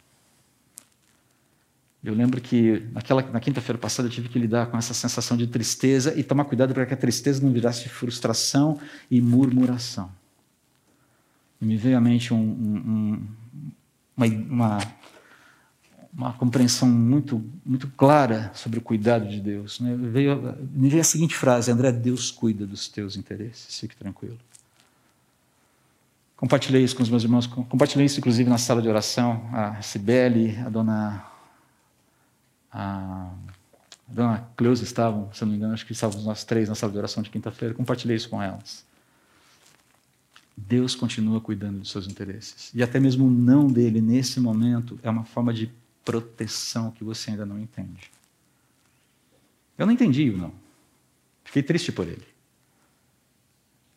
Eu 2.04 2.14
lembro 2.14 2.40
que 2.40 2.84
naquela, 2.92 3.22
na 3.24 3.40
quinta-feira 3.40 3.78
passada 3.78 4.08
eu 4.08 4.12
tive 4.12 4.30
que 4.30 4.38
lidar 4.38 4.68
com 4.68 4.78
essa 4.78 4.94
sensação 4.94 5.36
de 5.36 5.48
tristeza 5.48 6.18
e 6.18 6.24
tomar 6.24 6.46
cuidado 6.46 6.74
para 6.74 6.86
que 6.86 6.94
a 6.94 6.98
tristeza 6.98 7.44
não 7.44 7.52
virasse 7.52 7.90
frustração 7.90 8.80
e 9.10 9.20
murmuração. 9.20 10.12
E 11.62 11.66
me 11.66 11.76
veio 11.76 11.98
à 11.98 12.02
mente 12.02 12.34
um, 12.34 12.38
um, 12.38 13.28
uma, 14.16 14.26
uma, 14.28 14.78
uma, 16.14 16.34
compreensão 16.34 16.88
muito, 16.88 17.44
muito 17.66 17.88
clara 17.88 18.52
sobre 18.54 18.78
o 18.78 18.82
cuidado 18.82 19.28
de 19.28 19.42
Deus. 19.42 19.80
Né? 19.80 19.96
Veio, 19.98 20.56
me 20.72 20.88
veio 20.90 21.02
a 21.02 21.06
seguinte 21.06 21.36
frase: 21.36 21.72
André, 21.72 21.92
Deus 21.92 22.30
cuida 22.30 22.66
dos 22.66 22.88
teus 22.88 23.18
interesses, 23.18 23.80
fique 23.80 23.96
tranquilo. 23.96 24.38
Compartilhei 26.36 26.84
isso 26.84 26.96
com 26.96 27.02
os 27.02 27.10
meus 27.10 27.24
irmãos, 27.24 27.48
compartilhei 27.48 28.06
isso 28.06 28.20
inclusive 28.20 28.48
na 28.48 28.60
sala 28.60 28.80
de 28.80 28.88
oração. 28.88 29.50
A 29.52 29.82
Cibele, 29.82 30.56
a 30.60 30.70
dona. 30.70 31.37
A, 32.80 33.34
dona 34.08 34.48
Cleusa 34.56 34.84
estavam, 34.84 35.34
se 35.34 35.44
não 35.44 35.50
me 35.50 35.58
engano, 35.58 35.74
acho 35.74 35.84
que 35.84 35.94
estávamos 35.94 36.24
nós 36.24 36.44
três 36.44 36.70
na 36.70 36.76
sala 36.76 36.92
de 36.92 36.98
oração 37.00 37.24
de 37.24 37.32
quinta-feira. 37.32 37.74
Compartilhei 37.74 38.16
isso 38.16 38.30
com 38.30 38.40
elas. 38.40 38.86
Deus 40.56 40.94
continua 40.94 41.42
cuidando 41.42 41.80
dos 41.80 41.90
seus 41.90 42.08
interesses. 42.08 42.72
E 42.76 42.84
até 42.84 43.00
mesmo 43.00 43.26
o 43.26 43.32
não 43.32 43.68
dele 43.68 44.00
nesse 44.00 44.40
momento 44.40 45.00
é 45.02 45.10
uma 45.10 45.24
forma 45.24 45.52
de 45.52 45.74
proteção 46.06 46.92
que 46.92 47.04
você 47.04 47.32
ainda 47.32 47.48
não 47.48 47.60
entende. 47.60 48.12
Eu 49.76 49.88
não 49.88 49.94
entendi 49.94 50.30
o 50.30 50.38
não. 50.38 50.54
Fiquei 51.44 51.64
triste 51.64 51.92
por 51.92 52.08
ele. 52.08 52.28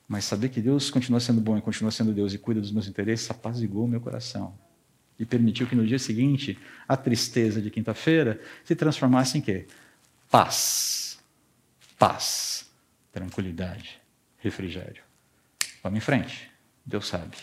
Mas 0.09 0.25
saber 0.25 0.49
que 0.49 0.61
Deus 0.63 0.91
continua 0.91 1.21
sendo 1.21 1.41
bom 1.41 1.59
e 1.59 1.61
continua 1.61 1.91
sendo 1.91 2.15
Deus 2.15 2.33
e 2.33 2.39
cuida 2.39 2.63
dos 2.63 2.73
meus 2.73 2.89
interesses 2.89 3.31
apaziguou 3.31 3.85
o 3.85 3.89
meu 3.89 4.01
coração. 4.01 4.55
E 5.21 5.27
permitiu 5.27 5.67
que 5.67 5.77
no 5.77 5.87
dia 5.87 5.99
seguinte 5.99 6.59
a 6.89 6.97
tristeza 6.97 7.61
de 7.61 7.71
quinta-feira 7.71 8.41
se 8.65 8.75
transformasse 8.75 9.37
em 9.37 9.43
quê? 9.43 9.67
Paz. 10.31 11.19
Paz. 11.99 12.67
Tranquilidade. 13.13 14.01
Refrigério. 14.39 15.03
Vamos 15.83 15.99
em 15.99 16.01
frente. 16.01 16.51
Deus 16.87 17.07
sabe. 17.07 17.37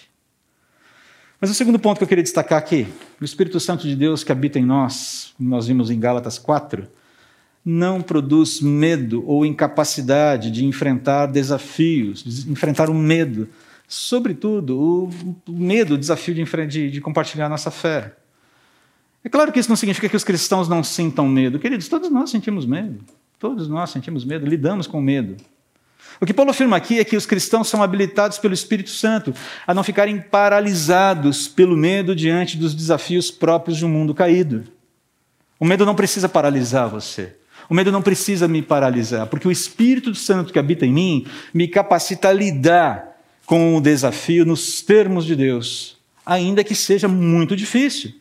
Mas 1.40 1.52
o 1.52 1.54
segundo 1.54 1.78
ponto 1.78 2.00
que 2.00 2.04
eu 2.04 2.08
queria 2.08 2.24
destacar 2.24 2.58
aqui, 2.58 2.88
o 3.22 3.24
Espírito 3.24 3.60
Santo 3.60 3.88
de 3.88 3.96
Deus 3.96 4.24
que 4.24 4.32
habita 4.32 4.58
em 4.58 4.66
nós, 4.66 5.36
como 5.38 5.48
nós 5.48 5.68
vimos 5.68 5.92
em 5.92 6.00
Gálatas 6.00 6.40
4, 6.40 6.90
não 7.63 8.02
produz 8.02 8.60
medo 8.60 9.24
ou 9.28 9.46
incapacidade 9.46 10.50
de 10.50 10.66
enfrentar 10.66 11.28
desafios, 11.28 12.24
de 12.24 12.52
enfrentar 12.52 12.90
o 12.90 12.94
medo. 12.94 13.48
Sobretudo, 13.88 14.78
o, 14.78 15.10
medo, 15.52 15.93
o 15.93 15.97
desafio 15.97 16.36
de, 16.36 16.43
de, 16.67 16.91
de 16.91 17.02
compartilhar 17.02 17.47
nossa 17.47 17.71
fé. 17.71 18.15
É 19.23 19.30
claro 19.30 19.52
que 19.52 19.60
isso 19.60 19.69
não 19.69 19.76
significa 19.76 20.10
que 20.10 20.15
os 20.15 20.23
cristãos 20.23 20.67
não 20.67 20.84
sintam 20.84 21.28
medo. 21.28 21.58
Queridos, 21.58 21.88
todos 21.88 22.10
nós 22.10 22.30
sentimos 22.30 22.65
medo. 22.65 23.04
Todos 23.39 23.67
nós 23.67 23.89
sentimos 23.91 24.26
medo, 24.26 24.45
lidamos 24.45 24.88
com 24.88 25.00
medo. 25.00 25.38
O 26.19 26.26
que 26.26 26.34
Paulo 26.34 26.52
afirma 26.52 26.76
aqui 26.76 27.00
é 27.00 27.06
que 27.06 27.15
os 27.15 27.26
cristãos 27.26 27.67
são 27.67 27.84
habilitados 27.84 28.39
pelo 28.39 28.54
Espírito 28.54 28.89
Santo 28.89 29.34
a 29.65 29.73
não 29.73 29.84
ficarem 29.84 30.19
paralisados 30.19 31.47
pelo 31.47 31.78
medo 31.78 32.15
diante 32.15 32.58
dos 32.58 32.73
desafios 32.73 33.30
próprios 33.30 33.78
de 33.78 33.86
um 33.86 33.89
mundo 33.89 34.15
caído. 34.15 34.63
O 35.60 35.65
medo 35.65 35.86
não 35.86 35.95
precisa 35.95 36.28
paralisar 36.28 36.89
você. 36.89 37.36
O 37.69 37.73
medo 37.73 37.91
não 37.91 38.02
precisa 38.02 38.47
me 38.47 38.62
paralisar, 38.62 39.28
porque 39.28 39.47
o 39.47 39.52
Espírito 39.52 40.15
Santo 40.15 40.54
que 40.54 40.60
habita 40.60 40.86
em 40.86 40.93
mim 40.93 41.28
me 41.54 41.67
capacita 41.67 42.30
a 42.30 42.34
lidar 42.34 43.07
com 43.48 43.78
o 43.78 43.82
desafio 43.82 44.46
nos 44.46 44.82
termos 44.82 45.26
de 45.26 45.34
Deus, 45.34 45.98
ainda 46.26 46.66
que 46.66 46.76
seja 46.76 47.08
muito 47.08 47.56
difícil, 47.56 48.14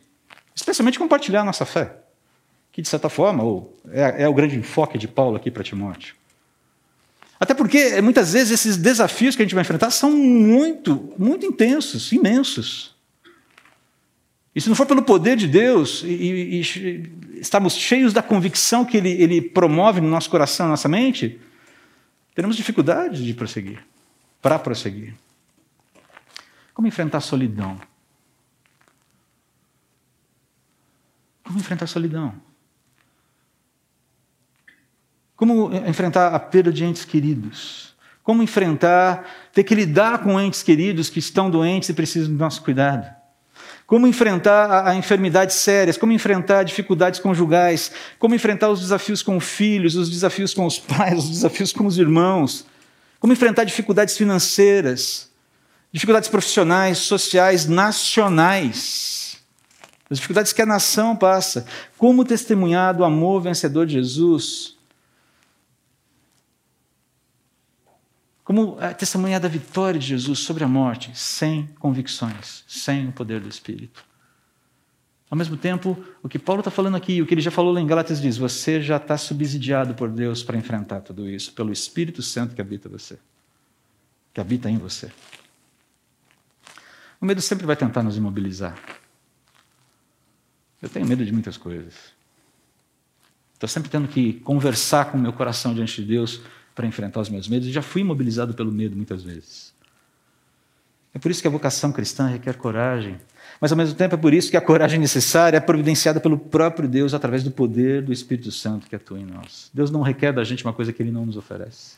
especialmente 0.55 0.97
compartilhar 0.97 1.41
a 1.41 1.43
nossa 1.43 1.65
fé, 1.65 1.97
que 2.71 2.81
de 2.81 2.87
certa 2.87 3.09
forma 3.09 3.43
é, 3.91 4.23
é 4.23 4.29
o 4.29 4.33
grande 4.33 4.55
enfoque 4.55 4.97
de 4.97 5.05
Paulo 5.05 5.35
aqui 5.35 5.51
para 5.51 5.65
Timóteo. 5.65 6.15
Até 7.37 7.53
porque 7.53 8.01
muitas 8.01 8.31
vezes 8.31 8.51
esses 8.53 8.77
desafios 8.77 9.35
que 9.35 9.41
a 9.41 9.45
gente 9.45 9.53
vai 9.53 9.63
enfrentar 9.63 9.91
são 9.91 10.11
muito, 10.11 11.13
muito 11.19 11.45
intensos, 11.45 12.13
imensos. 12.13 12.95
E 14.55 14.61
se 14.61 14.69
não 14.69 14.77
for 14.77 14.85
pelo 14.85 15.03
poder 15.03 15.35
de 15.35 15.45
Deus 15.47 16.03
e, 16.03 16.07
e, 16.07 16.61
e 16.61 17.39
estamos 17.41 17.75
cheios 17.75 18.13
da 18.13 18.23
convicção 18.23 18.85
que 18.85 18.95
ele, 18.95 19.11
ele 19.11 19.41
promove 19.41 19.99
no 19.99 20.07
nosso 20.07 20.29
coração, 20.29 20.67
na 20.67 20.71
nossa 20.71 20.87
mente, 20.87 21.37
teremos 22.33 22.55
dificuldade 22.55 23.25
de 23.25 23.33
prosseguir, 23.33 23.83
para 24.47 24.57
prosseguir. 24.57 25.13
Como 26.73 26.87
enfrentar 26.87 27.17
a 27.17 27.21
solidão? 27.21 27.77
Como 31.43 31.59
enfrentar 31.59 31.83
a 31.83 31.87
solidão? 31.89 32.33
Como 35.35 35.75
enfrentar 35.85 36.33
a 36.33 36.39
perda 36.39 36.71
de 36.71 36.85
entes 36.85 37.03
queridos? 37.03 37.93
Como 38.23 38.41
enfrentar, 38.41 39.29
ter 39.51 39.65
que 39.65 39.75
lidar 39.75 40.23
com 40.23 40.39
entes 40.39 40.63
queridos 40.63 41.09
que 41.09 41.19
estão 41.19 41.51
doentes 41.51 41.89
e 41.89 41.93
precisam 41.93 42.31
do 42.31 42.37
nosso 42.37 42.63
cuidado? 42.63 43.05
Como 43.85 44.07
enfrentar 44.07 44.71
a, 44.71 44.91
a 44.91 44.95
enfermidades 44.95 45.57
sérias? 45.57 45.97
Como 45.97 46.13
enfrentar 46.13 46.63
dificuldades 46.63 47.19
conjugais? 47.19 47.91
Como 48.17 48.33
enfrentar 48.33 48.69
os 48.69 48.79
desafios 48.79 49.21
com 49.21 49.41
filhos, 49.41 49.97
os 49.97 50.09
desafios 50.09 50.53
com 50.53 50.65
os 50.65 50.79
pais, 50.79 51.19
os 51.19 51.29
desafios 51.31 51.73
com 51.73 51.85
os 51.85 51.97
irmãos? 51.97 52.65
Como 53.19 53.33
enfrentar 53.33 53.63
dificuldades 53.63 54.17
financeiras, 54.17 55.29
dificuldades 55.91 56.29
profissionais, 56.29 56.99
sociais, 56.99 57.65
nacionais? 57.65 59.39
As 60.09 60.17
dificuldades 60.17 60.53
que 60.53 60.61
a 60.61 60.65
nação 60.65 61.15
passa. 61.15 61.65
Como 61.97 62.23
testemunhar 62.23 62.95
do 62.95 63.03
amor 63.03 63.41
vencedor 63.41 63.85
de 63.85 63.93
Jesus 63.93 64.77
Como 68.47 68.77
testemunhar 68.97 69.41
da 69.41 69.49
vitória 69.49 69.99
de 69.99 70.07
Jesus 70.07 70.39
sobre 70.39 70.63
a 70.63 70.69
morte, 70.69 71.11
sem 71.13 71.67
convicções, 71.79 72.63
sem 72.65 73.09
o 73.09 73.11
poder 73.11 73.41
do 73.41 73.49
Espírito. 73.49 74.06
Ao 75.29 75.37
mesmo 75.37 75.57
tempo, 75.57 76.01
o 76.23 76.29
que 76.29 76.39
Paulo 76.39 76.61
está 76.61 76.71
falando 76.71 76.95
aqui, 76.95 77.21
o 77.21 77.25
que 77.25 77.33
ele 77.33 77.41
já 77.41 77.51
falou 77.51 77.73
lá 77.73 77.81
em 77.81 77.87
Gálatas 77.87 78.21
diz: 78.21 78.37
você 78.37 78.81
já 78.81 78.95
está 78.95 79.17
subsidiado 79.17 79.93
por 79.93 80.09
Deus 80.09 80.41
para 80.41 80.57
enfrentar 80.57 81.01
tudo 81.01 81.29
isso, 81.29 81.51
pelo 81.53 81.71
Espírito 81.71 82.21
Santo 82.21 82.55
que 82.55 82.61
habita 82.61 82.87
você, 82.87 83.19
que 84.33 84.39
habita 84.39 84.69
em 84.69 84.77
você. 84.77 85.11
O 87.19 87.25
medo 87.25 87.41
sempre 87.41 87.65
vai 87.65 87.75
tentar 87.75 88.03
nos 88.03 88.15
imobilizar. 88.15 88.77
Eu 90.81 90.87
tenho 90.87 91.05
medo 91.05 91.25
de 91.25 91.33
muitas 91.33 91.57
coisas. 91.57 91.93
Estou 93.53 93.67
sempre 93.67 93.89
tendo 93.89 94.07
que 94.07 94.33
conversar 94.33 95.05
com 95.05 95.17
o 95.17 95.21
meu 95.21 95.33
coração 95.33 95.73
diante 95.73 96.01
de 96.01 96.07
Deus 96.07 96.41
para 96.75 96.85
enfrentar 96.85 97.19
os 97.19 97.29
meus 97.29 97.47
medos 97.47 97.67
e 97.67 97.71
já 97.71 97.81
fui 97.81 98.01
imobilizado 98.01 98.53
pelo 98.53 98.71
medo 98.71 98.95
muitas 98.95 99.23
vezes. 99.23 99.73
É 101.17 101.19
por 101.19 101.31
isso 101.31 101.41
que 101.41 101.47
a 101.47 101.51
vocação 101.51 101.91
cristã 101.91 102.27
requer 102.27 102.57
coragem, 102.57 103.19
mas 103.59 103.71
ao 103.71 103.77
mesmo 103.77 103.95
tempo 103.95 104.13
é 104.13 104.17
por 104.19 104.35
isso 104.35 104.51
que 104.51 104.55
a 104.55 104.61
coragem 104.61 104.99
necessária 104.99 105.57
é 105.57 105.59
providenciada 105.59 106.19
pelo 106.19 106.37
próprio 106.37 106.87
Deus 106.87 107.11
através 107.11 107.43
do 107.43 107.49
poder 107.49 108.03
do 108.03 108.13
Espírito 108.13 108.51
Santo 108.51 108.85
que 108.85 108.95
atua 108.95 109.19
em 109.19 109.25
nós. 109.25 109.71
Deus 109.73 109.89
não 109.89 110.03
requer 110.03 110.31
da 110.31 110.43
gente 110.43 110.63
uma 110.63 110.73
coisa 110.73 110.93
que 110.93 111.01
ele 111.01 111.09
não 111.09 111.25
nos 111.25 111.35
oferece. 111.35 111.95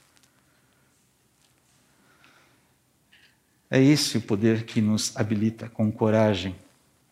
É 3.70 3.84
esse 3.84 4.18
o 4.18 4.22
poder 4.22 4.64
que 4.64 4.80
nos 4.80 5.14
habilita 5.18 5.68
com 5.68 5.92
coragem, 5.92 6.56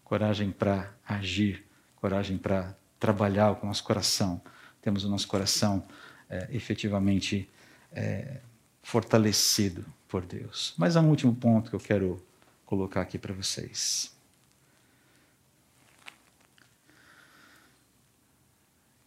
coragem 0.05 0.49
para 0.49 0.89
agir, 1.05 1.61
coragem 1.97 2.37
para 2.37 2.73
trabalhar 2.97 3.53
com 3.55 3.65
o 3.65 3.67
nosso 3.67 3.83
coração. 3.83 4.39
Temos 4.81 5.03
o 5.03 5.09
nosso 5.09 5.27
coração 5.27 5.83
é, 6.29 6.47
efetivamente 6.53 7.49
é, 7.91 8.37
fortalecido 8.81 9.83
por 10.07 10.25
Deus. 10.25 10.73
Mas 10.77 10.95
há 10.95 11.01
um 11.01 11.09
último 11.09 11.35
ponto 11.35 11.69
que 11.69 11.75
eu 11.75 11.79
quero 11.79 12.21
colocar 12.65 13.01
aqui 13.01 13.17
para 13.17 13.33
vocês. 13.33 14.15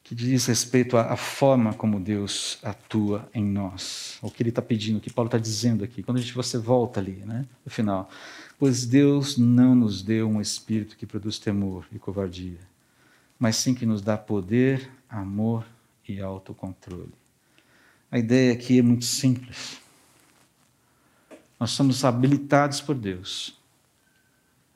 Que 0.02 0.14
diz 0.14 0.46
respeito 0.46 0.96
à, 0.96 1.16
forma 1.16 1.72
como 1.72 2.00
Deus 2.00 2.58
atua 2.62 3.28
em 3.32 3.44
nós. 3.44 4.18
O 4.20 4.30
que 4.30 4.42
ele 4.42 4.50
está 4.50 4.60
pedindo, 4.60 4.98
o 4.98 5.00
que 5.00 5.12
Paulo 5.12 5.28
está 5.28 5.38
dizendo 5.38 5.84
aqui. 5.84 6.02
Quando 6.02 6.18
a 6.18 6.20
gente, 6.20 6.34
você 6.34 6.58
volta 6.58 6.98
ali, 6.98 7.22
né, 7.24 7.46
no 7.64 7.70
final. 7.70 8.10
Pois 8.58 8.84
Deus 8.84 9.38
não 9.38 9.74
nos 9.74 10.02
deu 10.02 10.28
um 10.28 10.40
espírito 10.40 10.96
que 10.96 11.06
produz 11.06 11.38
temor 11.38 11.86
e 11.92 11.98
covardia, 11.98 12.58
mas 13.38 13.56
sim 13.56 13.72
que 13.72 13.86
nos 13.86 14.02
dá 14.02 14.18
poder, 14.18 14.90
amor 15.08 15.64
e 16.06 16.20
autocontrole. 16.20 17.14
A 18.10 18.18
ideia 18.18 18.52
aqui 18.52 18.80
é 18.80 18.82
muito 18.82 19.04
simples. 19.04 19.80
Nós 21.60 21.72
somos 21.72 22.04
habilitados 22.04 22.80
por 22.80 22.94
Deus 22.94 23.54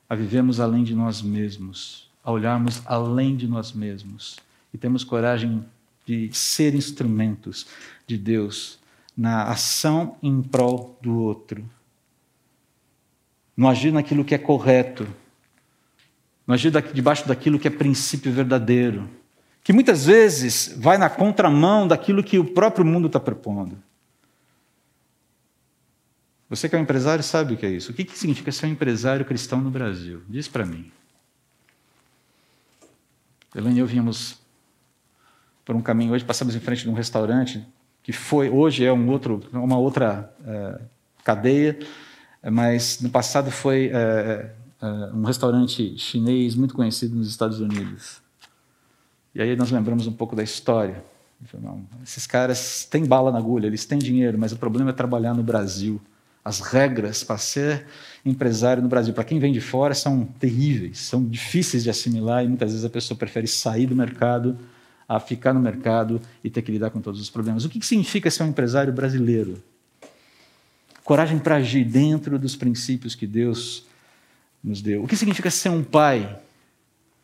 a 0.07 0.13
vivermos 0.13 0.59
além 0.59 0.83
de 0.83 0.93
nós 0.93 1.19
mesmos, 1.19 2.07
a 2.23 2.31
olharmos 2.31 2.83
além 2.85 3.35
de 3.35 3.47
nós 3.47 3.73
mesmos 3.73 4.37
e 4.71 4.77
temos 4.77 5.03
coragem 5.03 5.65
de 6.05 6.31
ser 6.31 6.75
instrumentos 6.75 7.65
de 8.05 8.17
Deus 8.17 8.77
na 9.17 9.45
ação 9.45 10.15
em 10.21 10.43
prol 10.43 10.95
do 11.01 11.19
outro. 11.19 11.65
No 13.57 13.67
agir 13.67 13.91
naquilo 13.91 14.23
que 14.23 14.35
é 14.35 14.37
correto, 14.37 15.07
no 16.45 16.53
agir 16.53 16.71
debaixo 16.93 17.27
daquilo 17.27 17.57
que 17.57 17.67
é 17.67 17.71
princípio 17.71 18.31
verdadeiro 18.31 19.09
que 19.65 19.73
muitas 19.73 20.05
vezes 20.05 20.75
vai 20.77 20.95
na 20.95 21.09
contramão 21.09 21.87
daquilo 21.87 22.23
que 22.23 22.37
o 22.37 22.45
próprio 22.45 22.85
mundo 22.85 23.07
está 23.07 23.19
propondo. 23.19 23.75
Você 26.49 26.69
que 26.69 26.75
é 26.75 26.79
um 26.79 26.81
empresário 26.81 27.23
sabe 27.23 27.53
o 27.53 27.57
que 27.57 27.65
é 27.65 27.69
isso. 27.69 27.91
O 27.91 27.93
que, 27.93 28.03
que 28.03 28.17
significa 28.17 28.51
ser 28.51 28.67
um 28.67 28.69
empresário 28.69 29.25
cristão 29.25 29.59
no 29.59 29.71
Brasil? 29.71 30.21
Diz 30.29 30.47
para 30.47 30.65
mim. 30.65 30.91
Elaine 33.55 33.77
e 33.77 33.81
eu 33.81 33.87
vínhamos 33.87 34.37
por 35.63 35.75
um 35.75 35.81
caminho 35.81 36.13
hoje, 36.13 36.23
passamos 36.23 36.55
em 36.55 36.59
frente 36.59 36.83
de 36.83 36.89
um 36.89 36.93
restaurante 36.93 37.65
que 38.03 38.11
foi, 38.11 38.49
hoje 38.49 38.85
é 38.85 38.93
um 38.93 39.09
outro, 39.09 39.41
uma 39.51 39.79
outra 39.79 40.31
é, 40.45 40.81
cadeia, 41.23 41.79
mas 42.51 43.01
no 43.01 43.09
passado 43.09 43.49
foi 43.49 43.89
é, 43.91 44.51
é, 44.79 44.85
um 45.11 45.23
restaurante 45.23 45.97
chinês 45.97 46.53
muito 46.53 46.75
conhecido 46.75 47.15
nos 47.15 47.27
Estados 47.27 47.59
Unidos. 47.59 48.21
E 49.33 49.41
aí 49.41 49.55
nós 49.55 49.71
lembramos 49.71 50.05
um 50.05 50.11
pouco 50.11 50.35
da 50.35 50.43
história. 50.43 51.03
Não, 51.59 51.83
esses 52.03 52.27
caras 52.27 52.85
têm 52.85 53.05
bala 53.05 53.31
na 53.31 53.39
agulha, 53.39 53.65
eles 53.65 53.85
têm 53.85 53.97
dinheiro, 53.97 54.37
mas 54.37 54.51
o 54.51 54.57
problema 54.57 54.91
é 54.91 54.93
trabalhar 54.93 55.33
no 55.33 55.41
Brasil. 55.41 55.99
As 56.45 56.59
regras 56.59 57.23
para 57.23 57.39
ser 57.39 57.87
empresário 58.23 58.83
no 58.83 58.87
Brasil, 58.87 59.15
para 59.15 59.23
quem 59.23 59.39
vem 59.39 59.51
de 59.51 59.59
fora, 59.59 59.95
são 59.95 60.25
terríveis, 60.39 60.99
são 60.99 61.25
difíceis 61.25 61.83
de 61.83 61.89
assimilar 61.89 62.45
e 62.45 62.47
muitas 62.47 62.69
vezes 62.69 62.85
a 62.85 62.89
pessoa 62.89 63.17
prefere 63.17 63.47
sair 63.47 63.87
do 63.87 63.95
mercado 63.95 64.55
a 65.09 65.19
ficar 65.19 65.53
no 65.53 65.59
mercado 65.59 66.21
e 66.43 66.49
ter 66.49 66.61
que 66.61 66.71
lidar 66.71 66.91
com 66.91 67.01
todos 67.01 67.19
os 67.19 67.31
problemas. 67.31 67.65
O 67.65 67.69
que 67.69 67.83
significa 67.83 68.29
ser 68.29 68.43
um 68.43 68.49
empresário 68.49 68.93
brasileiro? 68.93 69.61
Coragem 71.03 71.39
para 71.39 71.55
agir 71.57 71.83
dentro 71.83 72.37
dos 72.37 72.55
princípios 72.55 73.15
que 73.15 73.27
Deus 73.27 73.85
nos 74.63 74.81
deu. 74.81 75.03
O 75.03 75.07
que 75.07 75.15
significa 75.15 75.51
ser 75.51 75.69
um 75.69 75.83
pai, 75.83 76.39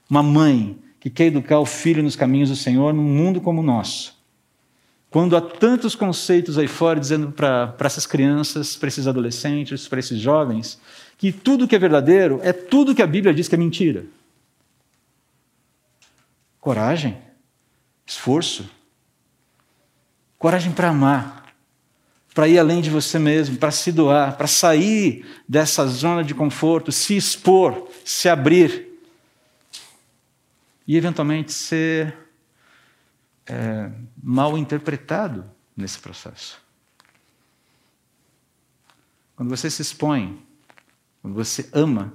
uma 0.09 0.21
mãe 0.21 0.79
que 0.99 1.09
quer 1.09 1.25
educar 1.25 1.59
o 1.59 1.65
filho 1.65 2.03
nos 2.03 2.15
caminhos 2.15 2.49
do 2.49 2.55
Senhor 2.55 2.93
num 2.93 3.03
mundo 3.03 3.41
como 3.41 3.61
o 3.61 3.63
nosso. 3.63 4.20
Quando 5.11 5.35
há 5.35 5.41
tantos 5.41 5.93
conceitos 5.93 6.57
aí 6.57 6.69
fora 6.69 6.97
dizendo 6.97 7.33
para 7.33 7.75
essas 7.81 8.07
crianças, 8.07 8.77
para 8.77 8.87
esses 8.87 9.07
adolescentes, 9.07 9.85
para 9.85 9.99
esses 9.99 10.17
jovens, 10.17 10.79
que 11.17 11.33
tudo 11.33 11.67
que 11.67 11.75
é 11.75 11.79
verdadeiro 11.79 12.39
é 12.41 12.53
tudo 12.53 12.95
que 12.95 13.01
a 13.01 13.07
Bíblia 13.07 13.33
diz 13.33 13.49
que 13.49 13.55
é 13.55 13.57
mentira. 13.57 14.05
Coragem, 16.61 17.17
esforço, 18.05 18.69
coragem 20.39 20.71
para 20.71 20.87
amar, 20.87 21.53
para 22.33 22.47
ir 22.47 22.57
além 22.57 22.81
de 22.81 22.89
você 22.89 23.19
mesmo, 23.19 23.57
para 23.57 23.71
se 23.71 23.91
doar, 23.91 24.37
para 24.37 24.47
sair 24.47 25.25
dessa 25.45 25.85
zona 25.87 26.23
de 26.23 26.33
conforto, 26.33 26.89
se 26.89 27.17
expor, 27.17 27.89
se 28.05 28.29
abrir 28.29 28.87
e 30.87 30.95
eventualmente 30.95 31.51
ser 31.51 32.15
é, 33.47 33.91
mal 34.21 34.57
interpretado 34.57 35.45
nesse 35.75 35.99
processo. 35.99 36.59
Quando 39.35 39.49
você 39.49 39.69
se 39.69 39.81
expõe, 39.81 40.41
quando 41.21 41.33
você 41.33 41.69
ama, 41.73 42.13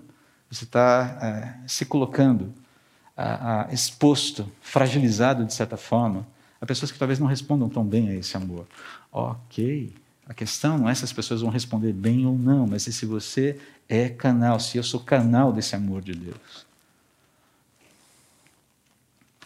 você 0.51 0.65
está 0.65 1.19
é, 1.21 1.69
se 1.69 1.85
colocando 1.85 2.53
a, 3.17 3.63
a, 3.63 3.73
exposto, 3.73 4.51
fragilizado 4.61 5.45
de 5.45 5.53
certa 5.53 5.77
forma, 5.77 6.27
a 6.61 6.67
pessoas 6.67 6.93
que 6.93 6.99
talvez 6.99 7.19
não 7.19 7.27
respondam 7.27 7.69
tão 7.69 7.85
bem 7.85 8.09
a 8.09 8.15
esse 8.15 8.37
amor. 8.37 8.67
Ok, 9.11 9.93
a 10.27 10.35
questão 10.35 10.79
não 10.79 10.89
é 10.89 10.95
se 10.95 11.05
as 11.05 11.13
pessoas 11.13 11.41
vão 11.41 11.51
responder 11.51 11.93
bem 11.93 12.27
ou 12.27 12.37
não, 12.37 12.67
mas 12.67 12.87
é 12.89 12.91
se 12.91 13.07
você 13.07 13.61
é 13.89 14.09
canal, 14.09 14.59
se 14.59 14.77
eu 14.77 14.83
sou 14.83 15.01
canal 15.01 15.53
desse 15.53 15.75
amor 15.77 16.03
de 16.03 16.13
Deus. 16.13 16.66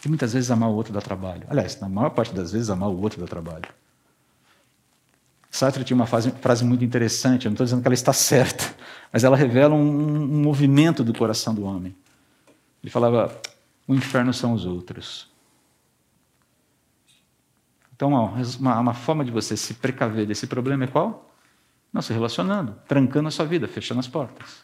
Porque 0.01 0.09
muitas 0.09 0.33
vezes 0.33 0.49
amar 0.49 0.67
o 0.67 0.73
outro 0.73 0.91
dá 0.91 0.99
trabalho. 0.99 1.43
Aliás, 1.47 1.79
na 1.79 1.87
maior 1.87 2.09
parte 2.09 2.33
das 2.33 2.51
vezes, 2.51 2.71
amar 2.71 2.89
o 2.89 2.99
outro 2.99 3.21
dá 3.21 3.27
trabalho. 3.27 3.69
Sartre 5.51 5.83
tinha 5.83 5.95
uma 5.95 6.07
frase, 6.07 6.31
frase 6.41 6.65
muito 6.65 6.83
interessante, 6.83 7.45
eu 7.45 7.51
não 7.51 7.53
estou 7.53 7.65
dizendo 7.65 7.83
que 7.83 7.87
ela 7.87 7.93
está 7.93 8.11
certa, 8.11 8.75
mas 9.13 9.23
ela 9.23 9.37
revela 9.37 9.75
um, 9.75 9.79
um 9.79 10.41
movimento 10.41 11.03
do 11.03 11.13
coração 11.13 11.53
do 11.53 11.65
homem. 11.65 11.95
Ele 12.81 12.89
falava: 12.89 13.39
o 13.87 13.93
inferno 13.93 14.33
são 14.33 14.53
os 14.53 14.65
outros. 14.65 15.29
Então, 17.95 18.09
uma, 18.09 18.79
uma 18.79 18.93
forma 18.95 19.23
de 19.23 19.29
você 19.29 19.55
se 19.55 19.75
precaver 19.75 20.25
desse 20.25 20.47
problema 20.47 20.85
é 20.85 20.87
qual? 20.87 21.31
Não 21.93 22.01
se 22.01 22.11
relacionando, 22.11 22.75
trancando 22.87 23.27
a 23.27 23.31
sua 23.31 23.45
vida, 23.45 23.67
fechando 23.67 23.99
as 23.99 24.07
portas. 24.07 24.63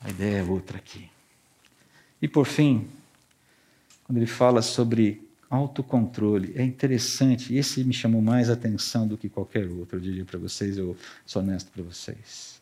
A 0.00 0.10
ideia 0.10 0.38
é 0.38 0.42
outra 0.44 0.78
aqui. 0.78 1.10
E 2.22 2.28
por 2.28 2.46
fim, 2.46 2.88
quando 4.06 4.18
ele 4.18 4.26
fala 4.26 4.62
sobre 4.62 5.20
autocontrole, 5.50 6.52
é 6.54 6.62
interessante, 6.62 7.54
esse 7.56 7.82
me 7.82 7.92
chamou 7.92 8.22
mais 8.22 8.48
atenção 8.48 9.06
do 9.06 9.18
que 9.18 9.28
qualquer 9.28 9.66
outro, 9.66 9.96
eu 9.96 10.00
diria 10.00 10.24
para 10.24 10.38
vocês, 10.38 10.78
eu 10.78 10.96
sou 11.24 11.42
honesto 11.42 11.72
para 11.72 11.82
vocês. 11.82 12.60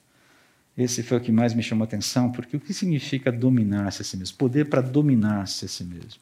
Esse 0.76 1.02
foi 1.02 1.18
o 1.18 1.20
que 1.20 1.30
mais 1.30 1.52
me 1.52 1.62
chamou 1.62 1.84
atenção, 1.84 2.32
porque 2.32 2.56
o 2.56 2.60
que 2.60 2.72
significa 2.72 3.30
dominar-se 3.30 4.00
a 4.00 4.04
si 4.04 4.16
mesmo? 4.16 4.38
Poder 4.38 4.70
para 4.70 4.80
dominar-se 4.80 5.66
a 5.66 5.68
si 5.68 5.84
mesmo. 5.84 6.20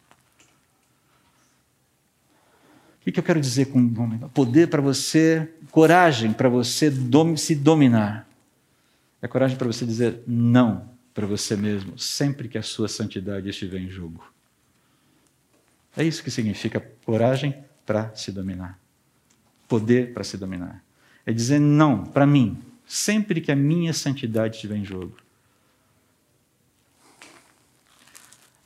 O 3.00 3.10
que, 3.10 3.18
eu 3.18 3.24
quero 3.24 3.40
dizer 3.40 3.66
com 3.66 3.84
dominar? 3.84 4.28
Poder 4.28 4.68
para 4.68 4.82
você, 4.82 5.52
coragem 5.70 6.32
para 6.32 6.48
você 6.48 6.90
dom, 6.90 7.36
se 7.36 7.54
dominar. 7.54 8.28
É 9.20 9.28
coragem 9.28 9.56
para 9.56 9.66
você 9.68 9.86
dizer 9.86 10.20
não 10.26 10.90
para 11.14 11.26
você 11.26 11.56
mesmo, 11.56 11.96
sempre 11.98 12.48
que 12.48 12.58
a 12.58 12.62
sua 12.62 12.88
santidade 12.88 13.48
estiver 13.48 13.78
em 13.78 13.88
jogo. 13.88 14.31
É 15.96 16.02
isso 16.02 16.22
que 16.22 16.30
significa 16.30 16.80
coragem 17.04 17.64
para 17.84 18.14
se 18.14 18.32
dominar. 18.32 18.78
Poder 19.68 20.12
para 20.12 20.24
se 20.24 20.36
dominar. 20.36 20.82
É 21.24 21.32
dizer 21.32 21.58
não 21.58 22.04
para 22.04 22.26
mim, 22.26 22.62
sempre 22.86 23.40
que 23.40 23.52
a 23.52 23.56
minha 23.56 23.92
santidade 23.92 24.56
estiver 24.56 24.76
em 24.76 24.84
jogo. 24.84 25.16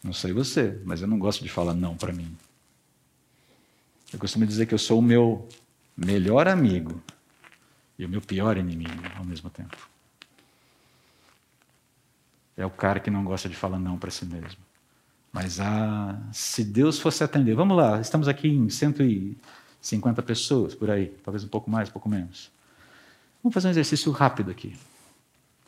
Não 0.03 0.13
sei 0.13 0.33
você, 0.33 0.81
mas 0.85 1.03
eu 1.03 1.09
não 1.09 1.19
gosto 1.19 1.43
de 1.43 1.51
falar 1.51 1.75
não 1.75 1.97
para 1.97 2.13
mim. 2.13 2.37
Eu 4.13 4.19
costumo 4.19 4.47
dizer 4.47 4.67
que 4.67 4.75
eu 4.75 4.79
sou 4.79 5.01
o 5.01 5.03
meu 5.03 5.49
melhor 5.97 6.47
amigo 6.47 7.03
e 7.99 8.05
o 8.05 8.09
meu 8.09 8.21
pior 8.21 8.57
inimigo 8.57 9.03
ao 9.17 9.25
mesmo 9.25 9.51
tempo. 9.51 9.77
É 12.57 12.65
o 12.65 12.71
cara 12.71 13.01
que 13.01 13.11
não 13.11 13.25
gosta 13.25 13.49
de 13.49 13.57
falar 13.57 13.79
não 13.79 13.99
para 13.99 14.11
si 14.11 14.25
mesmo. 14.25 14.66
Mas 15.37 15.61
ah, 15.61 16.17
se 16.33 16.65
Deus 16.65 16.99
fosse 16.99 17.23
atender, 17.23 17.55
vamos 17.55 17.77
lá, 17.77 18.01
estamos 18.01 18.27
aqui 18.27 18.49
em 18.49 18.71
150 18.71 20.23
pessoas 20.23 20.75
por 20.75 20.91
aí, 20.91 21.13
talvez 21.23 21.45
um 21.45 21.49
pouco 21.49 21.71
mais, 21.71 21.91
um 21.91 21.93
pouco 21.93 22.09
menos. 22.09 22.51
Vamos 23.43 23.53
fazer 23.53 23.69
um 23.69 23.71
exercício 23.71 24.11
rápido 24.13 24.51
aqui. 24.51 24.75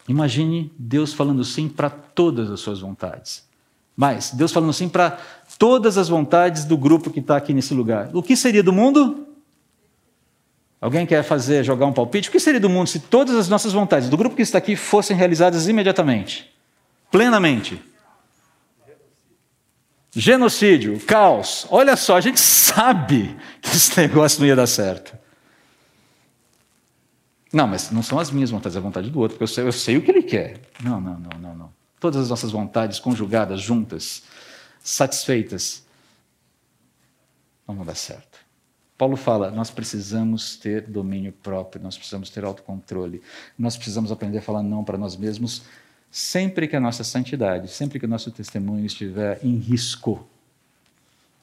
Imagine 0.09 0.73
Deus 0.79 1.13
falando 1.13 1.45
sim 1.45 1.69
para 1.69 1.91
todas 1.91 2.51
as 2.51 2.61
suas 2.61 2.81
vontades. 2.81 3.47
Mas 3.95 4.31
Deus 4.31 4.53
falando 4.53 4.73
sim 4.73 4.89
para 4.89 5.19
todas 5.59 5.99
as 5.99 6.09
vontades 6.09 6.65
do 6.65 6.79
grupo 6.79 7.11
que 7.11 7.21
está 7.21 7.37
aqui 7.37 7.53
nesse 7.53 7.75
lugar. 7.75 8.09
O 8.15 8.23
que 8.23 8.35
seria 8.35 8.63
do 8.63 8.73
mundo? 8.73 9.27
Alguém 10.81 11.05
quer 11.05 11.23
fazer, 11.23 11.63
jogar 11.63 11.85
um 11.85 11.93
palpite? 11.93 12.31
O 12.31 12.33
que 12.33 12.41
seria 12.41 12.59
do 12.59 12.71
mundo 12.71 12.87
se 12.87 13.01
todas 13.01 13.37
as 13.37 13.51
nossas 13.51 13.75
vontades 13.75 14.09
do 14.09 14.17
grupo 14.17 14.35
que 14.35 14.41
está 14.41 14.57
aqui 14.57 14.75
fossem 14.75 15.15
realizadas 15.15 15.69
imediatamente, 15.69 16.51
plenamente? 17.11 17.83
Genocídio, 20.19 20.99
caos. 21.07 21.65
Olha 21.71 21.97
só, 21.97 22.17
a 22.17 22.21
gente 22.21 22.41
sabe 22.41 23.37
que 23.63 23.71
esse 23.71 23.97
negócio 24.03 24.41
não 24.41 24.49
ia 24.49 24.57
dar 24.57 24.67
certo. 24.67 25.17
Não, 27.53 27.69
mas 27.69 27.93
não 27.93 28.03
são 28.03 28.19
as 28.19 28.29
minhas 28.29 28.51
vontades, 28.51 28.75
é 28.75 28.81
a 28.81 28.83
vontade 28.83 29.11
do 29.11 29.21
outro, 29.21 29.37
porque 29.37 29.45
eu 29.45 29.49
sei, 29.49 29.65
eu 29.65 29.73
sei 29.73 29.97
o 29.97 30.03
que 30.03 30.11
ele 30.11 30.25
quer. 30.25 30.61
Não, 30.83 31.01
não, 31.01 31.21
não, 31.21 31.39
não, 31.39 31.55
não. 31.55 31.73
Todas 32.01 32.23
as 32.23 32.31
nossas 32.31 32.51
vontades 32.51 32.99
conjugadas, 32.99 33.61
juntas, 33.61 34.25
satisfeitas, 34.83 35.87
não 37.67 37.77
vão 37.77 37.87
dar 37.87 37.95
certo. 37.95 38.41
Paulo 38.99 39.17
fala: 39.17 39.53
nós 39.53 39.71
precisamos 39.71 40.57
ter 40.57 40.83
domínio 40.83 41.33
próprio, 41.33 41.81
nós 41.81 41.97
precisamos 41.97 42.29
ter 42.29 42.45
autocontrole, 42.45 43.23
nós 43.57 43.77
precisamos 43.77 44.11
aprender 44.11 44.39
a 44.39 44.43
falar 44.43 44.65
não 44.65 44.83
para 44.83 44.99
nós 44.99 45.17
mesmos 45.17 45.63
sempre 46.11 46.67
que 46.67 46.77
a 46.77 46.81
nossa 46.81 47.05
santidade, 47.05 47.69
sempre 47.69 47.99
que 47.99 48.07
o 48.07 48.09
nosso 48.09 48.31
testemunho 48.31 48.85
estiver 48.85 49.45
em 49.45 49.57
risco. 49.57 50.29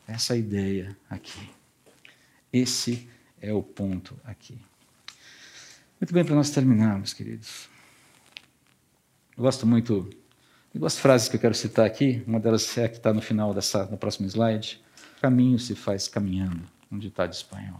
Essa 0.07 0.35
ideia 0.35 0.95
aqui. 1.09 1.49
Esse 2.51 3.09
é 3.41 3.51
o 3.53 3.61
ponto 3.61 4.19
aqui. 4.23 4.57
Muito 5.99 6.13
bem, 6.13 6.23
para 6.23 6.35
nós 6.35 6.49
terminarmos, 6.51 7.13
queridos. 7.13 7.67
Eu 9.35 9.43
gosto 9.43 9.65
muito 9.65 10.09
de 10.73 10.79
duas 10.79 10.97
frases 10.97 11.27
que 11.27 11.35
eu 11.35 11.39
quero 11.39 11.55
citar 11.55 11.85
aqui. 11.85 12.23
Uma 12.27 12.39
delas 12.39 12.77
é 12.77 12.85
a 12.85 12.89
que 12.89 12.97
está 12.97 13.13
no 13.13 13.21
final 13.21 13.53
dessa, 13.53 13.85
no 13.85 13.97
próximo 13.97 14.27
slide. 14.27 14.81
Caminho 15.21 15.57
se 15.57 15.73
faz 15.73 16.07
caminhando, 16.07 16.61
um 16.91 16.99
ditado 16.99 17.33
espanhol. 17.33 17.79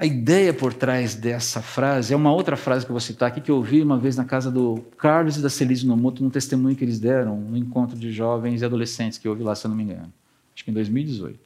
A 0.00 0.06
ideia 0.06 0.54
por 0.54 0.72
trás 0.72 1.16
dessa 1.16 1.60
frase 1.60 2.14
é 2.14 2.16
uma 2.16 2.32
outra 2.32 2.56
frase 2.56 2.86
que 2.86 2.90
eu 2.90 2.94
vou 2.94 3.00
citar 3.00 3.26
aqui, 3.28 3.40
que 3.40 3.50
eu 3.50 3.56
ouvi 3.56 3.82
uma 3.82 3.98
vez 3.98 4.16
na 4.16 4.24
casa 4.24 4.48
do 4.48 4.80
Carlos 4.96 5.36
e 5.36 5.42
da 5.42 5.50
Celise 5.50 5.84
Nomoto, 5.84 6.22
num 6.22 6.30
testemunho 6.30 6.76
que 6.76 6.84
eles 6.84 7.00
deram, 7.00 7.36
no 7.36 7.56
encontro 7.56 7.98
de 7.98 8.12
jovens 8.12 8.62
e 8.62 8.64
adolescentes, 8.64 9.18
que 9.18 9.26
eu 9.26 9.32
ouvi 9.32 9.42
lá, 9.42 9.56
se 9.56 9.66
eu 9.66 9.70
não 9.70 9.76
me 9.76 9.82
engano. 9.82 10.12
Acho 10.54 10.64
que 10.64 10.70
em 10.70 10.74
2018. 10.74 11.40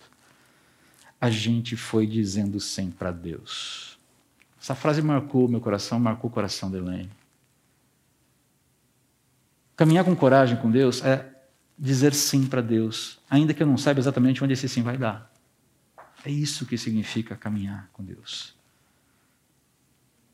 A 1.19 1.31
gente 1.31 1.77
foi 1.77 2.07
dizendo 2.07 2.61
sim 2.61 2.91
para 2.91 3.11
Deus. 3.11 3.99
Essa 4.61 4.75
frase 4.75 5.01
marcou 5.01 5.49
meu 5.49 5.61
coração, 5.61 5.99
marcou 5.99 6.29
o 6.29 6.33
coração 6.33 6.71
da 6.71 6.77
Elaine. 6.77 7.09
Caminhar 9.75 10.05
com 10.05 10.15
coragem 10.15 10.59
com 10.59 10.71
Deus 10.71 11.03
é 11.03 11.27
dizer 11.79 12.13
sim 12.13 12.47
para 12.47 12.61
Deus, 12.61 13.19
ainda 13.31 13.55
que 13.55 13.63
eu 13.63 13.67
não 13.67 13.79
saiba 13.79 13.99
exatamente 13.99 14.45
onde 14.45 14.53
esse 14.53 14.69
sim 14.69 14.83
vai 14.83 14.99
dar. 14.99 15.32
É 16.25 16.31
isso 16.31 16.67
que 16.67 16.79
significa 16.79 17.37
caminhar 17.37 17.89
com 17.93 18.05
Deus. 18.05 18.55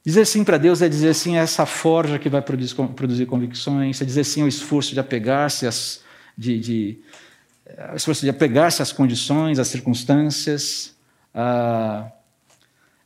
Dizer 0.04 0.24
sim 0.24 0.44
para 0.44 0.58
Deus 0.58 0.80
é 0.80 0.88
dizer 0.88 1.14
sim 1.14 1.36
a 1.36 1.40
essa 1.40 1.66
forja 1.66 2.18
que 2.18 2.28
vai 2.28 2.40
produzir, 2.40 3.26
convicções, 3.26 4.00
é 4.00 4.04
dizer 4.04 4.24
sim 4.24 4.42
ao 4.42 4.48
esforço 4.48 4.94
de 4.94 5.00
apegar-se 5.00 5.66
às, 5.66 6.02
de, 6.36 6.58
de, 6.58 6.98
esforço 7.94 8.22
de 8.22 8.30
apegar-se 8.30 8.80
às 8.80 8.92
condições, 8.92 9.58
às 9.58 9.68
circunstâncias, 9.68 10.94
a, 11.34 12.10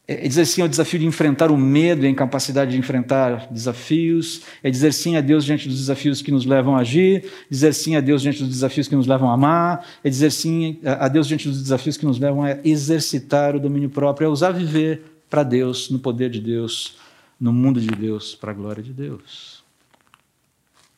é 0.06 0.26
dizer 0.26 0.44
sim 0.46 0.62
ao 0.62 0.68
desafio 0.68 0.98
de 0.98 1.06
enfrentar 1.06 1.52
o 1.52 1.56
medo 1.56 2.04
e 2.04 2.08
a 2.08 2.10
incapacidade 2.10 2.72
de 2.72 2.76
enfrentar 2.76 3.46
desafios. 3.50 4.42
É 4.62 4.68
dizer 4.68 4.92
sim 4.92 5.16
a 5.16 5.20
Deus 5.20 5.44
diante 5.44 5.68
dos 5.68 5.78
desafios 5.78 6.20
que 6.20 6.32
nos 6.32 6.44
levam 6.44 6.76
a 6.76 6.80
agir. 6.80 7.30
Dizer 7.48 7.72
sim 7.72 7.94
a 7.94 8.00
Deus 8.00 8.20
diante 8.20 8.40
dos 8.40 8.48
desafios 8.48 8.88
que 8.88 8.96
nos 8.96 9.06
levam 9.06 9.30
a 9.30 9.34
amar. 9.34 9.86
É 10.02 10.10
dizer 10.10 10.32
sim 10.32 10.80
a 10.84 11.06
Deus 11.06 11.28
diante 11.28 11.48
dos 11.48 11.62
desafios 11.62 11.96
que 11.96 12.04
nos 12.04 12.18
levam 12.18 12.42
a 12.42 12.58
exercitar 12.64 13.54
o 13.54 13.60
domínio 13.60 13.88
próprio. 13.88 14.26
É 14.26 14.28
usar 14.28 14.50
viver 14.50 15.02
para 15.30 15.44
Deus, 15.44 15.88
no 15.88 16.00
poder 16.00 16.30
de 16.30 16.40
Deus, 16.40 16.96
no 17.40 17.52
mundo 17.52 17.80
de 17.80 17.86
Deus, 17.86 18.34
para 18.34 18.50
a 18.50 18.54
glória 18.54 18.82
de 18.82 18.92
Deus. 18.92 19.62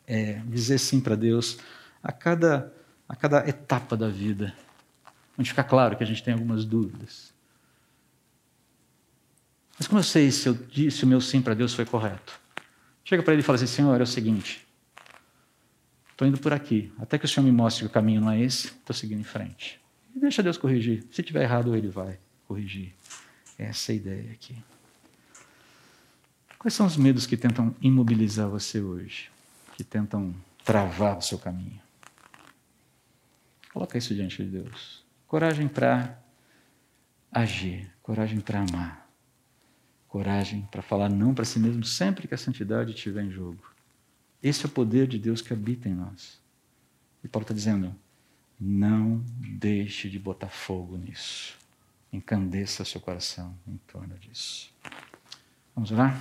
É 0.08 0.40
dizer 0.46 0.78
sim 0.78 0.98
para 0.98 1.14
Deus 1.14 1.58
a 2.02 2.10
cada, 2.10 2.72
a 3.06 3.14
cada 3.14 3.46
etapa 3.46 3.98
da 3.98 4.08
vida. 4.08 4.54
Onde 5.38 5.50
fica 5.50 5.62
claro 5.62 5.94
que 5.94 6.02
a 6.02 6.06
gente 6.06 6.22
tem 6.22 6.32
algumas 6.32 6.64
dúvidas 6.64 7.33
mas 9.78 9.88
como 9.88 9.98
eu 9.98 10.04
sei 10.04 10.30
se, 10.30 10.48
eu, 10.48 10.90
se 10.90 11.04
o 11.04 11.06
meu 11.06 11.20
sim 11.20 11.42
para 11.42 11.54
Deus 11.54 11.74
foi 11.74 11.84
correto? 11.84 12.40
Chega 13.04 13.22
para 13.22 13.32
ele 13.32 13.42
e 13.42 13.44
fala 13.44 13.56
assim: 13.56 13.66
Senhor, 13.66 13.98
é 14.00 14.02
o 14.02 14.06
seguinte, 14.06 14.66
estou 16.10 16.26
indo 16.26 16.38
por 16.38 16.52
aqui. 16.52 16.92
Até 16.98 17.18
que 17.18 17.24
o 17.24 17.28
Senhor 17.28 17.44
me 17.44 17.52
mostre 17.52 17.84
que 17.84 17.90
o 17.90 17.92
caminho 17.92 18.20
não 18.20 18.30
é 18.30 18.40
esse, 18.40 18.68
estou 18.68 18.94
seguindo 18.94 19.20
em 19.20 19.24
frente. 19.24 19.80
E 20.14 20.20
deixa 20.20 20.42
Deus 20.42 20.56
corrigir. 20.56 21.04
Se 21.10 21.22
tiver 21.22 21.42
errado, 21.42 21.74
ele 21.74 21.88
vai 21.88 22.18
corrigir. 22.46 22.94
Essa 23.58 23.92
é 23.92 23.94
a 23.94 23.96
ideia 23.96 24.32
aqui. 24.32 24.56
Quais 26.58 26.72
são 26.72 26.86
os 26.86 26.96
medos 26.96 27.26
que 27.26 27.36
tentam 27.36 27.74
imobilizar 27.82 28.48
você 28.48 28.80
hoje? 28.80 29.30
Que 29.76 29.84
tentam 29.84 30.34
travar 30.64 31.18
o 31.18 31.20
seu 31.20 31.38
caminho? 31.38 31.80
Coloca 33.72 33.98
isso 33.98 34.14
diante 34.14 34.42
de 34.42 34.50
Deus. 34.50 35.04
Coragem 35.26 35.66
para 35.66 36.16
agir, 37.32 37.90
coragem 38.02 38.40
para 38.40 38.60
amar 38.60 39.03
coragem 40.14 40.62
para 40.70 40.80
falar 40.80 41.10
não 41.10 41.34
para 41.34 41.44
si 41.44 41.58
mesmo 41.58 41.82
sempre 41.82 42.28
que 42.28 42.34
a 42.34 42.38
santidade 42.38 42.92
estiver 42.92 43.24
em 43.24 43.32
jogo. 43.32 43.58
Esse 44.40 44.64
é 44.64 44.68
o 44.68 44.70
poder 44.70 45.08
de 45.08 45.18
Deus 45.18 45.42
que 45.42 45.52
habita 45.52 45.88
em 45.88 45.94
nós. 45.94 46.40
E 47.24 47.26
Paulo 47.26 47.42
está 47.42 47.52
dizendo: 47.52 47.92
não 48.60 49.24
deixe 49.58 50.08
de 50.08 50.16
botar 50.16 50.48
fogo 50.48 50.96
nisso. 50.96 51.58
Encandeça 52.12 52.84
seu 52.84 53.00
coração 53.00 53.58
em 53.66 53.76
torno 53.88 54.16
disso. 54.16 54.72
Vamos 55.74 55.90
orar? 55.90 56.16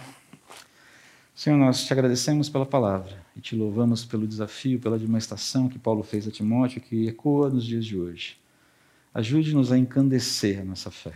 Senhor, 1.35 1.57
nós 1.57 1.85
te 1.85 1.93
agradecemos 1.93 2.49
pela 2.49 2.65
palavra 2.65 3.23
e 3.35 3.41
te 3.41 3.55
louvamos 3.55 4.03
pelo 4.03 4.27
desafio, 4.27 4.79
pela 4.79 4.97
demonstração 4.97 5.69
que 5.69 5.77
Paulo 5.77 6.01
fez 6.01 6.27
a 6.27 6.31
Timóteo, 6.31 6.81
que 6.81 7.07
ecoa 7.07 7.47
nos 7.47 7.63
dias 7.63 7.85
de 7.85 7.95
hoje. 7.95 8.39
Ajude-nos 9.13 9.71
a 9.71 9.77
encandecer 9.77 10.61
a 10.61 10.65
nossa 10.65 10.89
fé 10.89 11.13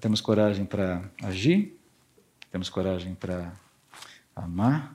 temos 0.00 0.20
coragem 0.20 0.64
para 0.64 1.10
agir, 1.22 1.78
temos 2.50 2.68
coragem 2.68 3.14
para 3.14 3.52
amar, 4.34 4.94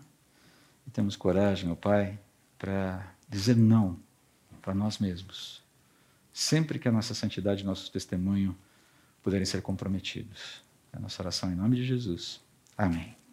e 0.85 0.91
temos 0.91 1.15
coragem, 1.15 1.71
ó 1.71 1.75
Pai, 1.75 2.17
para 2.57 3.13
dizer 3.27 3.55
não 3.55 3.99
para 4.61 4.73
nós 4.73 4.97
mesmos, 4.97 5.63
sempre 6.33 6.77
que 6.77 6.87
a 6.87 6.91
nossa 6.91 7.13
santidade 7.13 7.63
e 7.63 7.65
nosso 7.65 7.91
testemunho 7.91 8.57
puderem 9.23 9.45
ser 9.45 9.61
comprometidos. 9.61 10.61
É 10.91 10.97
a 10.97 10.99
nossa 10.99 11.21
oração 11.21 11.51
em 11.51 11.55
nome 11.55 11.77
de 11.77 11.85
Jesus. 11.85 12.41
Amém. 12.77 13.26